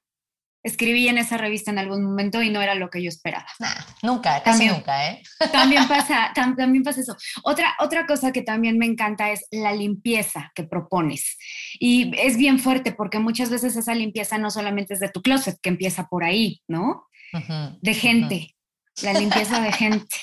escribí 0.64 1.08
en 1.10 1.18
esa 1.18 1.38
revista 1.38 1.72
en 1.72 1.78
algún 1.78 2.04
momento 2.04 2.42
y 2.42 2.50
no 2.50 2.62
era 2.62 2.74
lo 2.74 2.90
que 2.90 3.04
yo 3.04 3.10
esperaba. 3.10 3.46
nunca, 4.02 4.42
casi 4.42 4.68
nunca, 4.68 5.10
¿eh? 5.10 5.22
También 5.52 5.88
pasa, 5.90 6.32
también 6.34 6.84
pasa 6.84 7.02
eso. 7.02 7.16
Otra, 7.44 7.76
otra 7.80 8.06
cosa 8.06 8.32
que 8.32 8.42
también 8.42 8.78
me 8.78 8.86
encanta 8.86 9.32
es 9.32 9.46
la 9.52 9.74
limpieza 9.74 10.52
que 10.56 10.64
propones. 10.64 11.38
Y 11.80 12.12
es 12.18 12.38
bien 12.38 12.60
fuerte 12.60 12.94
porque 12.94 13.20
muchas 13.20 13.50
veces 13.50 13.76
esa 13.76 13.94
limpieza 13.94 14.38
no 14.38 14.50
solamente 14.50 14.94
es 14.94 15.00
de 15.00 15.10
tu 15.10 15.22
closet, 15.22 15.60
que 15.62 15.70
empieza 15.70 16.08
por 16.08 16.24
ahí, 16.24 16.62
¿no? 16.68 17.08
de 17.82 17.94
gente, 17.96 18.56
la 19.02 19.14
limpieza 19.14 19.60
de 19.60 19.72
gente. 19.72 20.16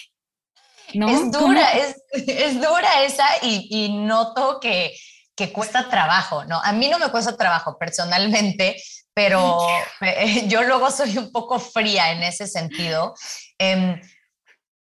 ¿no? 0.94 1.08
Es 1.08 1.30
dura, 1.32 1.72
es, 1.72 2.02
es, 2.12 2.54
dura 2.54 3.02
esa 3.04 3.26
y, 3.42 3.66
y 3.68 3.88
noto 3.92 4.58
que, 4.60 4.94
que 5.36 5.52
cuesta 5.52 5.88
trabajo, 5.88 6.44
¿no? 6.44 6.60
A 6.62 6.72
mí 6.72 6.88
no 6.88 6.98
me 6.98 7.08
cuesta 7.08 7.36
trabajo 7.36 7.78
personalmente, 7.78 8.76
pero 9.14 9.58
yo 10.46 10.62
luego 10.62 10.90
soy 10.90 11.18
un 11.18 11.32
poco 11.32 11.58
fría 11.58 12.12
en 12.12 12.22
ese 12.22 12.46
sentido. 12.46 13.14
Em, 13.58 14.00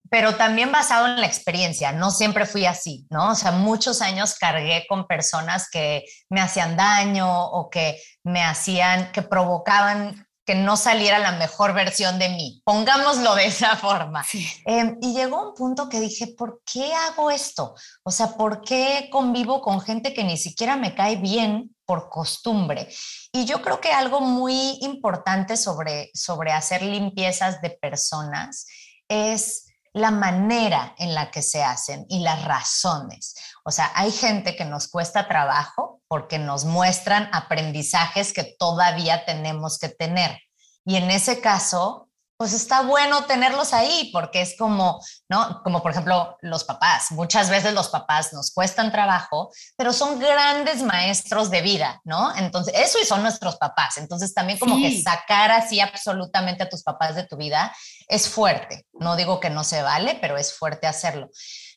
pero 0.10 0.36
también 0.36 0.72
basado 0.72 1.08
en 1.08 1.20
la 1.20 1.26
experiencia, 1.26 1.92
no 1.92 2.12
siempre 2.12 2.46
fui 2.46 2.68
así, 2.68 3.08
¿no? 3.10 3.32
O 3.32 3.36
sea, 3.36 3.52
muchos 3.52 4.00
años 4.00 4.36
cargué 4.36 4.86
con 4.88 5.08
personas 5.08 5.68
que 5.72 6.04
me 6.30 6.40
hacían 6.40 6.78
daño 6.78 7.46
o 7.48 7.68
que 7.72 8.00
me 8.24 8.44
hacían, 8.44 9.12
que 9.12 9.24
provocaban 9.24 10.28
que 10.46 10.56
no 10.56 10.78
saliera 10.78 11.20
la 11.20 11.32
mejor 11.32 11.74
versión 11.74 12.20
de 12.20 12.30
mí, 12.30 12.62
pongámoslo 12.66 13.34
de 13.34 13.48
esa 13.48 13.76
forma. 13.76 14.24
Em, 14.66 14.98
y 15.02 15.14
llegó 15.16 15.50
un 15.50 15.56
punto 15.56 15.90
que 15.90 16.00
dije, 16.00 16.36
¿por 16.38 16.62
qué 16.66 16.94
hago 16.94 17.32
esto? 17.32 17.74
O 18.04 18.12
sea, 18.12 18.36
¿por 18.38 18.62
qué 18.62 19.10
convivo 19.12 19.62
con 19.62 19.82
gente 19.82 20.14
que 20.14 20.24
ni 20.24 20.38
siquiera 20.38 20.76
me 20.76 20.96
cae 20.96 21.16
bien 21.16 21.73
por 21.86 22.10
costumbre? 22.10 22.88
Y 23.32 23.46
yo 23.46 23.62
creo 23.62 23.80
que 23.82 23.92
algo 23.92 24.22
muy 24.22 24.78
importante 24.82 25.58
sobre, 25.58 26.12
sobre 26.14 26.52
hacer 26.52 26.82
limpiezas 26.82 27.62
de 27.62 27.70
personas 27.70 28.68
es 29.08 29.66
la 29.94 30.10
manera 30.10 30.96
en 30.98 31.14
la 31.14 31.30
que 31.30 31.42
se 31.42 31.64
hacen 31.64 32.06
y 32.10 32.20
las 32.20 32.44
razones. 32.46 33.36
O 33.64 33.72
sea, 33.72 33.92
hay 33.96 34.12
gente 34.12 34.56
que 34.56 34.66
nos 34.66 34.88
cuesta 34.88 35.28
trabajo 35.28 36.02
porque 36.08 36.40
nos 36.40 36.66
muestran 36.66 37.30
aprendizajes 37.32 38.34
que 38.34 38.56
todavía 38.58 39.26
tenemos 39.26 39.78
que 39.78 39.90
tener. 39.90 40.40
Y 40.84 40.96
en 40.96 41.12
ese 41.12 41.40
caso, 41.42 42.10
pues 42.44 42.52
está 42.52 42.82
bueno 42.82 43.24
tenerlos 43.24 43.72
ahí 43.72 44.10
porque 44.12 44.42
es 44.42 44.58
como, 44.58 45.02
¿no? 45.30 45.62
Como 45.64 45.82
por 45.82 45.92
ejemplo 45.92 46.38
los 46.42 46.66
papás. 46.66 47.14
Muchas 47.14 47.50
veces 47.50 47.74
los 47.74 47.88
papás 47.88 48.34
nos 48.34 48.52
cuestan 48.52 48.92
trabajo, 48.92 49.50
pero 49.78 49.94
son 49.94 50.20
grandes 50.20 50.84
maestros 50.84 51.50
de 51.50 51.62
vida, 51.62 52.02
¿no? 52.04 52.36
Entonces, 52.36 52.74
eso 52.76 53.00
y 53.02 53.06
son 53.06 53.24
nuestros 53.24 53.56
papás. 53.56 53.98
Entonces, 53.98 54.34
también 54.34 54.60
como 54.60 54.76
que 54.76 55.02
sacar 55.02 55.52
así 55.52 55.80
absolutamente 55.80 56.64
a 56.64 56.70
tus 56.70 56.84
papás 56.84 57.16
de 57.16 57.26
tu 57.26 57.38
vida 57.38 57.74
es 58.10 58.28
fuerte. 58.28 58.88
No 58.92 59.16
digo 59.16 59.40
que 59.40 59.50
no 59.50 59.64
se 59.64 59.82
vale, 59.82 60.18
pero 60.20 60.36
es 60.36 60.54
fuerte 60.54 60.86
hacerlo. 60.86 61.30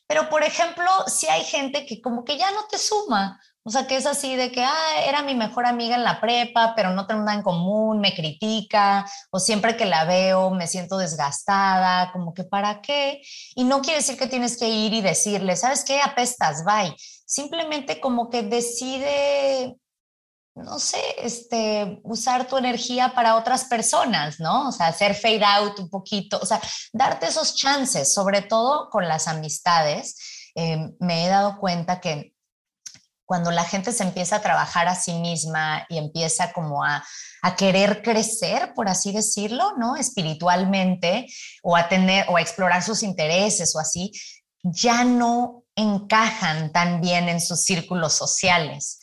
Pero, 0.05 0.29
por 0.29 0.43
ejemplo, 0.43 0.91
si 1.07 1.27
hay 1.27 1.45
gente 1.45 1.85
que 1.85 2.01
como 2.01 2.25
que 2.25 2.37
ya 2.37 2.51
no 2.51 2.65
te 2.69 2.77
suma, 2.77 3.39
o 3.67 3.69
sea, 3.69 3.85
que 3.85 3.97
es 3.97 4.05
así 4.05 4.37
de 4.37 4.49
que, 4.49 4.63
ah, 4.63 5.01
era 5.05 5.23
mi 5.23 5.35
mejor 5.35 5.65
amiga 5.65 5.97
en 5.97 6.05
la 6.05 6.21
prepa, 6.21 6.73
pero 6.73 6.91
no 6.91 7.05
tenemos 7.05 7.25
nada 7.25 7.37
en 7.37 7.43
común, 7.43 7.99
me 7.99 8.15
critica, 8.15 9.05
o 9.29 9.39
siempre 9.39 9.75
que 9.75 9.83
la 9.83 10.05
veo 10.05 10.51
me 10.51 10.67
siento 10.67 10.97
desgastada, 10.97 12.13
como 12.13 12.33
que 12.33 12.45
para 12.45 12.81
qué. 12.81 13.21
Y 13.55 13.65
no 13.65 13.81
quiere 13.81 13.97
decir 13.97 14.17
que 14.17 14.27
tienes 14.27 14.55
que 14.57 14.69
ir 14.69 14.93
y 14.93 15.01
decirle, 15.01 15.57
¿sabes 15.57 15.83
qué? 15.83 15.99
Apestas, 15.99 16.63
bye. 16.63 16.95
Simplemente 17.25 17.99
como 17.99 18.29
que 18.29 18.43
decide 18.43 19.75
no 20.55 20.79
sé, 20.79 21.01
este, 21.17 21.99
usar 22.03 22.47
tu 22.47 22.57
energía 22.57 23.13
para 23.13 23.35
otras 23.35 23.65
personas, 23.65 24.39
¿no? 24.39 24.69
O 24.69 24.71
sea, 24.71 24.87
hacer 24.87 25.13
fade 25.13 25.43
out 25.43 25.77
un 25.77 25.89
poquito, 25.89 26.39
o 26.41 26.45
sea, 26.45 26.61
darte 26.93 27.27
esos 27.27 27.53
chances, 27.53 28.13
sobre 28.13 28.43
todo 28.43 28.89
con 28.89 29.09
las 29.09 29.27
amistades. 29.27 30.15
Eh, 30.55 30.89
me 30.99 31.25
he 31.25 31.27
dado 31.27 31.59
cuenta 31.59 31.99
que 31.99 32.33
cuando 33.27 33.51
la 33.51 33.65
gente 33.65 33.91
se 33.91 34.03
empieza 34.03 34.37
a 34.37 34.41
trabajar 34.41 34.87
a 34.87 34.95
sí 34.95 35.13
misma 35.13 35.85
y 35.89 35.97
empieza 35.97 36.53
como 36.53 36.83
a, 36.83 37.05
a, 37.41 37.55
querer 37.55 38.01
crecer, 38.01 38.73
por 38.73 38.87
así 38.87 39.11
decirlo, 39.11 39.73
¿no? 39.77 39.97
Espiritualmente 39.97 41.27
o 41.61 41.75
a 41.75 41.89
tener 41.89 42.25
o 42.29 42.37
a 42.37 42.41
explorar 42.41 42.81
sus 42.81 43.03
intereses 43.03 43.75
o 43.75 43.79
así, 43.79 44.11
ya 44.63 45.03
no 45.03 45.65
encajan 45.75 46.71
tan 46.71 47.01
bien 47.01 47.27
en 47.29 47.41
sus 47.41 47.63
círculos 47.63 48.13
sociales 48.13 48.99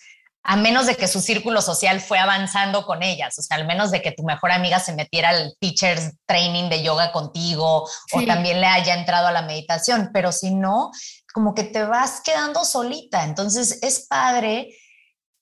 a 0.46 0.56
menos 0.56 0.86
de 0.86 0.94
que 0.94 1.08
su 1.08 1.20
círculo 1.22 1.62
social 1.62 2.00
fue 2.00 2.18
avanzando 2.18 2.84
con 2.84 3.02
ellas, 3.02 3.38
o 3.38 3.42
sea, 3.42 3.56
al 3.56 3.66
menos 3.66 3.90
de 3.90 4.02
que 4.02 4.12
tu 4.12 4.24
mejor 4.24 4.52
amiga 4.52 4.78
se 4.78 4.92
metiera 4.92 5.30
al 5.30 5.54
teacher's 5.58 6.12
training 6.26 6.68
de 6.68 6.82
yoga 6.82 7.12
contigo 7.12 7.88
o 8.12 8.22
también 8.26 8.60
le 8.60 8.66
haya 8.66 8.94
entrado 8.94 9.26
a 9.26 9.32
la 9.32 9.40
meditación, 9.40 10.10
pero 10.12 10.32
si 10.32 10.54
no, 10.54 10.90
como 11.34 11.52
que 11.52 11.64
te 11.64 11.82
vas 11.84 12.20
quedando 12.20 12.64
solita. 12.64 13.24
Entonces 13.24 13.80
es 13.82 14.06
padre, 14.06 14.78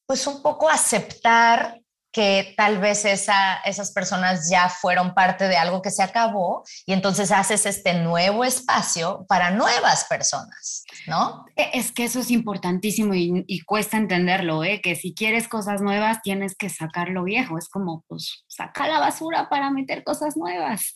pues 0.07 0.26
un 0.26 0.42
poco 0.42 0.70
aceptar 0.70 1.82
que 2.12 2.55
tal 2.57 2.79
vez 2.79 3.05
esa, 3.07 3.57
esas 3.64 3.90
personas 3.92 4.51
ya 4.51 4.68
fueron 4.68 5.14
parte 5.14 5.48
de 5.48 5.57
algo 5.57 5.81
que 5.81 5.90
se 5.90 6.03
acabó 6.03 6.62
y 6.85 6.92
entonces 6.92 7.33
haces 7.33 7.64
este 7.64 7.94
nuevo 7.94 8.44
espacio 8.44 9.25
para 9.29 9.51
nuevas 9.51 10.05
personas, 10.05 10.85
¿no? 11.07 11.46
E, 11.57 11.70
es 11.72 11.90
que 11.90 12.05
eso 12.05 12.20
es 12.20 12.31
importantísimo 12.31 13.14
y, 13.14 13.61
cuesta 13.64 13.96
entenderlo, 13.96 14.64
¿eh? 14.64 14.81
que 14.83 14.96
si 14.96 15.14
quieres 15.14 15.48
cosas 15.48 15.81
nuevas 15.81 16.20
tienes 16.22 16.55
que 16.55 16.68
sacar 16.68 17.09
lo 17.09 17.25
viejo, 17.25 17.57
es 17.57 17.68
como, 17.68 18.05
pues, 18.09 18.44
saca 18.48 18.87
la 18.87 18.98
basura 18.98 19.48
para 19.48 19.70
meter 19.70 20.05
cosas 20.05 20.37
nuevas. 20.37 20.92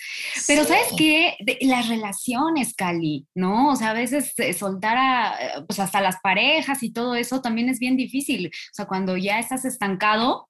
Pero 0.47 0.65
¿sabes 0.65 0.89
qué? 0.99 1.37
las 1.63 1.89
relaciones, 1.89 2.75
Cali, 2.75 3.27
¿no? 3.35 3.71
O 3.71 3.77
sea, 3.77 3.91
a 3.91 3.95
veces 3.95 4.33
eh, 4.39 4.53
soltar 4.53 4.97
a, 4.99 5.37
eh, 5.41 5.65
pues 5.67 5.79
hasta 5.79 6.01
las 6.01 6.17
parejas 6.21 6.83
y 6.83 6.93
todo 6.93 7.15
eso 7.15 7.41
también 7.41 7.69
es 7.69 7.79
bien 7.79 7.97
difícil. 7.97 8.49
O 8.49 8.75
sea, 8.75 8.87
cuando 8.87 9.17
ya 9.17 9.39
estás 9.39 9.65
estancado, 9.65 10.46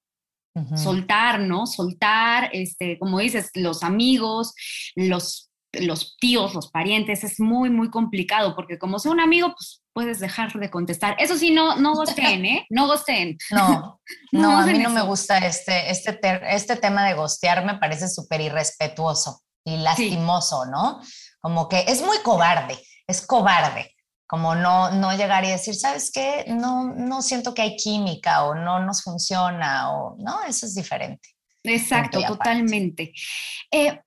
soltar, 0.75 1.39
¿no? 1.39 1.65
Soltar, 1.65 2.49
este, 2.53 2.97
como 2.99 3.19
dices, 3.19 3.49
los 3.53 3.83
amigos, 3.83 4.53
los, 4.95 5.49
los 5.73 6.17
tíos, 6.17 6.53
los 6.53 6.71
parientes, 6.71 7.23
es 7.23 7.39
muy, 7.39 7.69
muy 7.69 7.89
complicado 7.89 8.55
porque 8.55 8.77
como 8.77 8.99
sea 8.99 9.11
un 9.11 9.19
amigo, 9.19 9.49
pues 9.49 9.81
puedes 9.93 10.19
dejar 10.19 10.53
de 10.53 10.69
contestar. 10.69 11.15
Eso 11.19 11.37
sí, 11.37 11.51
no, 11.51 11.75
no 11.75 11.95
gosten, 11.95 12.45
¿eh? 12.45 12.65
No 12.69 12.87
gosten. 12.87 13.37
No, 13.51 13.99
no, 14.31 14.57
a 14.57 14.65
mí 14.65 14.77
no 14.79 14.89
me 14.89 15.01
gusta 15.01 15.37
este, 15.39 15.89
este, 15.89 16.15
este 16.49 16.75
tema 16.75 17.05
de 17.07 17.13
gostear, 17.13 17.65
me 17.65 17.77
parece 17.77 18.07
súper 18.07 18.41
irrespetuoso 18.41 19.41
y 19.65 19.77
lastimoso, 19.77 20.65
¿no? 20.65 21.01
Como 21.41 21.67
que 21.67 21.83
es 21.87 22.01
muy 22.01 22.17
cobarde, 22.19 22.77
es 23.05 23.25
cobarde 23.25 23.96
como 24.27 24.55
no, 24.55 24.91
no 24.91 25.15
llegar 25.15 25.45
y 25.45 25.49
decir, 25.49 25.73
¿sabes 25.73 26.11
qué? 26.11 26.45
No, 26.47 26.93
no 26.93 27.21
siento 27.21 27.53
que 27.53 27.61
hay 27.61 27.77
química 27.77 28.43
o 28.43 28.53
no 28.53 28.79
nos 28.79 29.01
funciona 29.01 29.91
o 29.91 30.17
no, 30.17 30.43
eso 30.43 30.65
es 30.65 30.75
diferente. 30.75 31.29
Exacto, 31.63 32.21
totalmente. 32.25 33.13
Eh, 33.71 34.01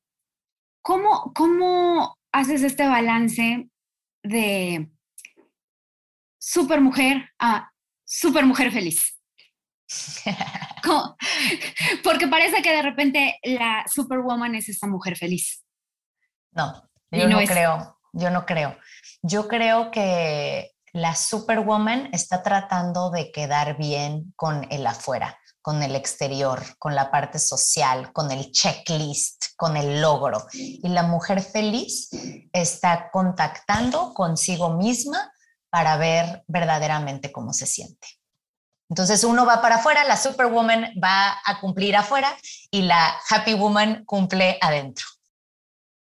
¿cómo, 0.83 1.33
¿Cómo 1.35 2.19
haces 2.33 2.63
este 2.63 2.87
balance 2.87 3.69
de 4.23 4.91
super 6.39 6.81
mujer 6.81 7.31
a 7.39 7.71
super 8.05 8.45
mujer 8.45 8.73
feliz? 8.73 9.19
Porque 12.05 12.29
parece 12.29 12.63
que 12.63 12.73
de 12.73 12.83
repente 12.83 13.39
la 13.43 13.85
superwoman 13.93 14.55
es 14.55 14.69
esa 14.69 14.87
mujer 14.87 15.17
feliz. 15.17 15.65
No, 16.53 16.89
yo 17.11 17.29
no, 17.29 17.39
creo, 17.39 17.99
yo 18.13 18.31
no 18.31 18.47
creo. 18.47 18.77
Yo 19.23 19.49
creo 19.49 19.91
que 19.91 20.73
la 20.93 21.15
Superwoman 21.15 22.09
está 22.13 22.43
tratando 22.43 23.11
de 23.11 23.31
quedar 23.31 23.77
bien 23.77 24.33
con 24.35 24.67
el 24.71 24.87
afuera, 24.87 25.39
con 25.63 25.83
el 25.83 25.95
exterior, 25.95 26.63
con 26.79 26.95
la 26.95 27.11
parte 27.11 27.39
social, 27.39 28.13
con 28.13 28.31
el 28.31 28.51
checklist, 28.51 29.55
con 29.57 29.77
el 29.77 30.01
logro. 30.01 30.47
Y 30.53 30.89
la 30.89 31.03
mujer 31.03 31.43
feliz 31.43 32.11
está 32.53 33.11
contactando 33.11 34.15
consigo 34.15 34.71
misma 34.71 35.33
para 35.69 35.97
ver 35.97 36.43
verdaderamente 36.49 37.31
cómo 37.31 37.53
se 37.53 37.67
siente. 37.67 38.09
Entonces 38.89 39.23
uno 39.23 39.47
va 39.47 39.63
para 39.63 39.77
afuera, 39.77 40.03
la 40.03 40.17
Superwoman 40.17 40.93
va 41.03 41.39
a 41.45 41.61
cumplir 41.61 41.95
afuera 41.95 42.37
y 42.73 42.83
la 42.83 43.15
Happy 43.29 43.55
Woman 43.55 44.05
cumple 44.05 44.59
adentro. 44.61 45.07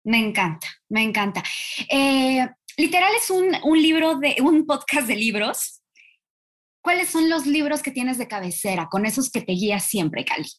Me 0.03 0.17
encanta, 0.17 0.67
me 0.89 1.03
encanta. 1.03 1.43
Eh, 1.87 2.49
literal 2.81 3.11
es 3.15 3.29
un, 3.29 3.51
libro 3.81 4.15
de, 4.15 4.37
un 4.41 4.65
podcast 4.65 5.07
de 5.07 5.15
libros. 5.15 5.81
¿Cuáles 6.81 7.09
son 7.09 7.29
los 7.29 7.45
libros 7.45 7.83
que 7.83 7.91
tienes 7.91 8.17
de 8.17 8.27
cabecera, 8.27 8.89
con 8.89 9.05
esos 9.05 9.29
que 9.29 9.41
te 9.41 9.51
guías 9.53 9.83
siempre, 9.83 10.25
Cali? 10.25 10.49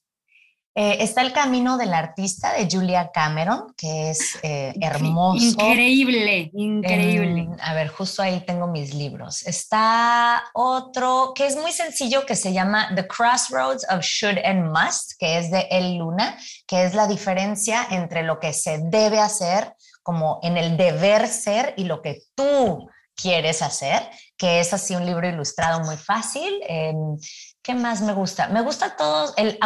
Eh, 0.74 0.98
está 1.00 1.20
El 1.20 1.32
Camino 1.34 1.76
del 1.76 1.92
Artista 1.92 2.54
de 2.54 2.66
Julia 2.70 3.10
Cameron, 3.12 3.74
que 3.76 4.10
es 4.10 4.38
eh, 4.42 4.72
hermoso. 4.80 5.44
Increíble, 5.44 6.50
increíble. 6.54 7.48
a 7.60 7.74
ver, 7.74 7.88
justo 7.88 8.22
ahí 8.22 8.42
tengo 8.46 8.68
mis 8.68 8.94
libros. 8.94 9.44
Está 9.46 10.44
otro 10.54 11.32
que 11.34 11.46
es 11.46 11.56
muy 11.56 11.72
sencillo 11.72 12.24
que 12.24 12.36
se 12.36 12.54
llama 12.54 12.94
The 12.94 13.06
Crossroads 13.06 13.84
of 13.90 14.02
Should 14.02 14.38
and 14.44 14.70
Must, 14.70 15.12
que 15.18 15.38
es 15.38 15.50
de 15.50 15.66
El 15.70 15.98
Luna, 15.98 16.38
que 16.66 16.84
es 16.84 16.94
la 16.94 17.06
diferencia 17.06 17.86
entre 17.90 18.22
lo 18.22 18.38
que 18.40 18.54
se 18.54 18.78
debe 18.78 19.18
hacer, 19.18 19.74
como 20.02 20.40
en 20.42 20.56
el 20.56 20.76
deber 20.76 21.28
ser, 21.28 21.74
y 21.76 21.84
lo 21.84 22.02
que 22.02 22.22
tú 22.34 22.88
quieres 23.14 23.62
hacer, 23.62 24.08
que 24.36 24.60
es 24.60 24.72
así 24.72 24.94
un 24.94 25.06
libro 25.06 25.28
ilustrado 25.28 25.80
muy 25.80 25.96
fácil. 25.96 26.60
¿Qué 27.62 27.74
más 27.74 28.00
me 28.00 28.12
gusta? 28.12 28.48
Me 28.48 28.62
gusta 28.62 28.96
todo, 28.96 29.32
el 29.36 29.58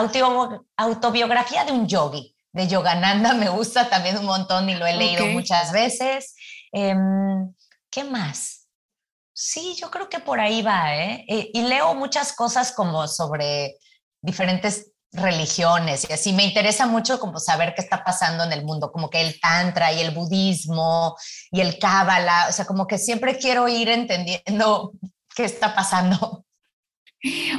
autobiografía 0.77 1.65
de 1.65 1.73
un 1.73 1.87
yogi, 1.87 2.35
de 2.53 2.69
Yogananda, 2.69 3.35
me 3.35 3.49
gusta 3.49 3.89
también 3.89 4.19
un 4.19 4.27
montón 4.27 4.69
y 4.69 4.75
lo 4.75 4.87
he 4.87 4.95
leído 4.95 5.27
muchas 5.27 5.73
veces. 5.73 6.35
Em, 6.73 7.55
¿Qué 7.91 8.05
más? 8.05 8.69
Sí, 9.33 9.75
yo 9.79 9.91
creo 9.91 10.09
que 10.09 10.21
por 10.21 10.41
ahí 10.41 10.63
va, 10.63 10.97
¿eh? 10.97 11.25
Y, 11.29 11.63
leo 11.63 11.95
muchas 11.95 12.33
cosas 12.33 12.73
como 12.73 13.07
sobre 13.07 13.77
diferentes 14.23 14.93
religiones 15.13 16.07
y 16.09 16.13
así 16.13 16.33
me 16.33 16.45
interesa 16.45 16.87
mucho 16.87 17.19
como 17.19 17.39
saber 17.39 17.75
qué 17.75 17.83
está 17.83 18.05
pasando 18.05 18.45
en 18.45 18.53
el 18.53 18.65
mundo, 18.65 18.93
como 18.93 19.09
que 19.09 19.21
el 19.21 19.41
tantra 19.41 19.93
y 19.93 20.01
el 20.01 20.11
budismo 20.11 21.17
y 21.51 21.61
el 21.61 21.79
cábala, 21.79 22.47
o 22.49 22.53
sea, 22.53 22.65
como 22.65 22.87
que 22.87 22.99
siempre 22.99 23.39
quiero 23.39 23.69
ir 23.69 23.89
entendiendo 23.89 24.93
qué 25.35 25.45
está 25.45 25.75
pasando. 25.75 26.46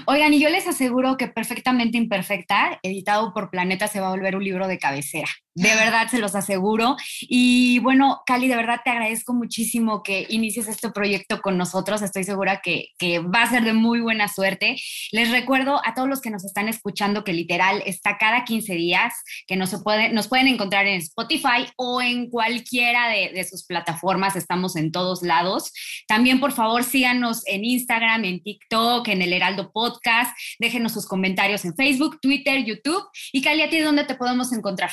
Oigan, 0.06 0.34
y 0.34 0.40
yo 0.40 0.50
les 0.50 0.68
aseguro 0.68 1.18
que 1.18 1.28
Perfectamente 1.28 1.98
Imperfecta, 1.98 2.80
editado 2.84 3.34
por 3.34 3.50
Planeta, 3.50 3.88
se 3.88 4.00
va 4.00 4.08
a 4.08 4.12
volver 4.12 4.36
un 4.36 4.44
libro 4.44 4.68
de 4.68 4.78
cabecera. 4.78 5.28
De 5.58 5.70
verdad, 5.70 6.08
se 6.08 6.20
los 6.20 6.36
aseguro. 6.36 6.96
Y 7.22 7.80
bueno, 7.80 8.22
Cali, 8.28 8.48
de 8.48 8.56
verdad 8.56 8.82
te 8.84 8.92
agradezco 8.92 9.34
muchísimo 9.34 10.04
que 10.04 10.28
inicies 10.30 10.68
este 10.68 10.92
proyecto 10.92 11.42
con 11.42 11.58
nosotros. 11.58 12.04
Estoy 12.04 12.24
segura 12.24 12.62
que, 12.62 12.90
va 13.22 13.42
a 13.42 13.50
ser 13.50 13.64
de 13.64 13.74
muy 13.74 14.00
buena 14.00 14.28
suerte. 14.28 14.76
Les 15.12 15.32
recuerdo 15.32 15.82
a 15.84 15.96
todos 15.96 16.08
los 16.08 16.22
que 16.22 16.30
nos 16.30 16.46
están 16.46 16.70
escuchando 16.70 17.24
que 17.24 17.34
literal 17.34 17.82
está 17.88 18.20
cada 18.20 18.46
15 18.46 18.76
días, 18.76 19.16
que 19.48 19.56
nos, 19.56 19.74
puede, 19.84 20.10
nos 20.10 20.28
pueden 20.28 20.48
encontrar 20.48 20.86
en 20.86 21.00
Spotify 21.00 21.66
o 21.76 22.04
en 22.04 22.30
cualquiera 22.30 23.10
de, 23.10 23.32
de 23.34 23.44
sus 23.44 23.66
plataformas. 23.66 24.36
Estamos 24.36 24.76
en 24.76 24.92
todos 24.92 25.24
lados. 25.24 25.74
También, 26.08 26.40
por 26.40 26.52
favor, 26.52 26.84
síganos 26.84 27.42
en 27.48 27.66
Instagram, 27.66 28.26
en 28.26 28.44
TikTok, 28.44 29.08
en 29.08 29.24
el 29.24 29.34
Heraldo 29.48 29.72
Podcast. 29.72 30.36
Déjenos 30.60 30.92
sus 30.92 31.06
comentarios 31.06 31.64
en 31.66 31.76
Facebook, 31.76 32.20
Twitter, 32.22 32.64
YouTube. 32.66 33.04
Y 33.32 33.42
Cali, 33.42 33.62
¿a 33.62 33.70
ti 33.70 33.80
dónde 33.80 34.04
te 34.04 34.16
podemos 34.16 34.52
encontrar? 34.52 34.92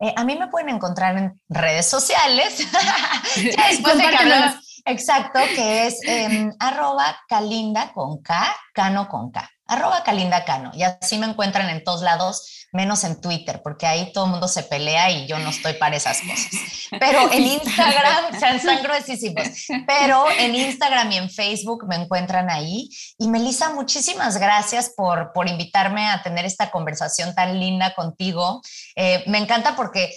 Eh, 0.00 0.14
a 0.16 0.24
mí 0.24 0.36
me 0.38 0.48
pueden 0.48 0.70
encontrar 0.70 1.16
en 1.18 1.40
redes 1.48 1.86
sociales. 1.86 2.58
después 3.36 3.98
de 3.98 4.04
que 4.04 4.92
exacto, 4.92 5.40
que 5.54 5.86
es 5.86 5.98
em, 6.04 6.50
arroba 6.58 7.18
calinda 7.28 7.92
con 7.92 8.22
K, 8.22 8.56
cano 8.72 9.08
con 9.08 9.30
K. 9.30 9.50
Arroba 9.68 10.02
calinda 10.02 10.44
cano. 10.44 10.72
Y 10.74 10.82
así 10.82 11.18
me 11.18 11.26
encuentran 11.26 11.68
en 11.70 11.84
todos 11.84 12.02
lados 12.02 12.66
menos 12.72 13.04
en 13.04 13.20
Twitter, 13.20 13.62
porque 13.62 13.86
ahí 13.86 14.12
todo 14.12 14.26
el 14.26 14.32
mundo 14.32 14.46
se 14.46 14.62
pelea 14.62 15.10
y 15.10 15.26
yo 15.26 15.38
no 15.38 15.50
estoy 15.50 15.74
para 15.74 15.96
esas 15.96 16.20
cosas. 16.20 16.50
Pero 16.98 17.32
en 17.32 17.44
Instagram, 17.44 18.34
están 18.34 18.60
gruesísimos, 18.82 19.48
pero 19.86 20.26
en 20.38 20.54
Instagram 20.54 21.12
y 21.12 21.16
en 21.16 21.30
Facebook 21.30 21.86
me 21.88 21.96
encuentran 21.96 22.50
ahí. 22.50 22.88
Y 23.18 23.28
Melissa, 23.28 23.70
muchísimas 23.70 24.38
gracias 24.38 24.92
por, 24.96 25.32
por 25.32 25.48
invitarme 25.48 26.06
a 26.08 26.22
tener 26.22 26.44
esta 26.44 26.70
conversación 26.70 27.34
tan 27.34 27.58
linda 27.58 27.94
contigo. 27.94 28.60
Eh, 28.96 29.24
me 29.26 29.38
encanta 29.38 29.74
porque 29.74 30.12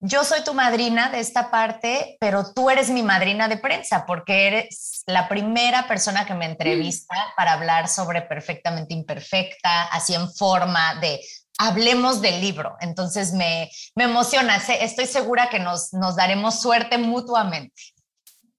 yo 0.00 0.24
soy 0.24 0.42
tu 0.42 0.54
madrina 0.54 1.10
de 1.10 1.20
esta 1.20 1.50
parte, 1.50 2.16
pero 2.20 2.52
tú 2.52 2.70
eres 2.70 2.88
mi 2.90 3.02
madrina 3.02 3.48
de 3.48 3.58
prensa 3.58 4.06
porque 4.06 4.46
eres 4.46 5.02
la 5.06 5.28
primera 5.28 5.86
persona 5.86 6.24
que 6.24 6.34
me 6.34 6.46
entrevista 6.46 7.14
para 7.36 7.52
hablar 7.52 7.88
sobre 7.88 8.22
Perfectamente 8.22 8.94
Imperfecta, 8.94 9.84
así 9.84 10.14
en 10.14 10.32
forma 10.32 10.94
de 10.96 11.20
hablemos 11.58 12.22
del 12.22 12.40
libro. 12.40 12.76
Entonces 12.80 13.34
me, 13.34 13.70
me 13.94 14.04
emociona, 14.04 14.56
estoy 14.56 15.06
segura 15.06 15.50
que 15.50 15.58
nos, 15.58 15.92
nos 15.92 16.16
daremos 16.16 16.60
suerte 16.60 16.96
mutuamente. 16.96 17.82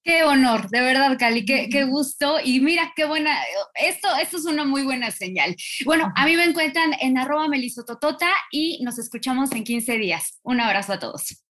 Qué 0.04 0.24
honor, 0.24 0.68
de 0.70 0.82
verdad, 0.82 1.16
Cali, 1.20 1.46
qué, 1.46 1.70
qué, 1.72 1.84
gusto. 1.84 2.40
Y 2.44 2.60
mira, 2.60 2.92
qué 2.96 3.06
buena, 3.06 3.38
esto, 3.76 4.08
esto 4.20 4.38
es 4.38 4.46
una 4.46 4.66
muy 4.66 4.84
buena 4.84 5.12
señal. 5.12 5.56
Bueno, 5.86 6.12
a 6.16 6.26
mí 6.26 6.36
me 6.36 6.46
encuentran 6.46 6.94
en 7.00 7.20
arroba 7.20 7.48
melisototota 7.48 8.32
y 8.52 8.80
nos 8.84 8.98
escuchamos 8.98 9.52
en 9.52 9.64
15 9.64 9.98
días. 9.98 10.40
Un 10.42 10.60
abrazo 10.60 10.94
a 10.94 11.00
todos. 11.00 11.44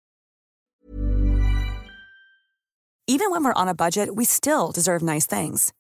Even 3.07 3.31
when 3.31 3.43
we're 3.43 3.53
on 3.53 3.67
a 3.67 3.75
budget, 3.75 4.15
we 4.15 4.25
still 4.25 4.71
deserve 4.71 5.03
nice 5.03 5.27
things. 5.27 5.73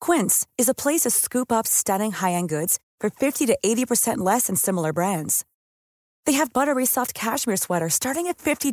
Quince 0.00 0.46
is 0.56 0.68
a 0.68 0.74
place 0.74 1.02
to 1.02 1.10
scoop 1.10 1.50
up 1.50 1.66
stunning 1.66 2.12
high-end 2.12 2.48
goods 2.48 2.78
for 3.00 3.10
50 3.10 3.46
to 3.46 3.58
80% 3.64 4.18
less 4.18 4.46
than 4.46 4.56
similar 4.56 4.92
brands. 4.92 5.44
They 6.26 6.32
have 6.32 6.52
buttery 6.52 6.86
soft 6.86 7.14
cashmere 7.14 7.56
sweaters 7.56 7.94
starting 7.94 8.26
at 8.26 8.38
$50 8.38 8.72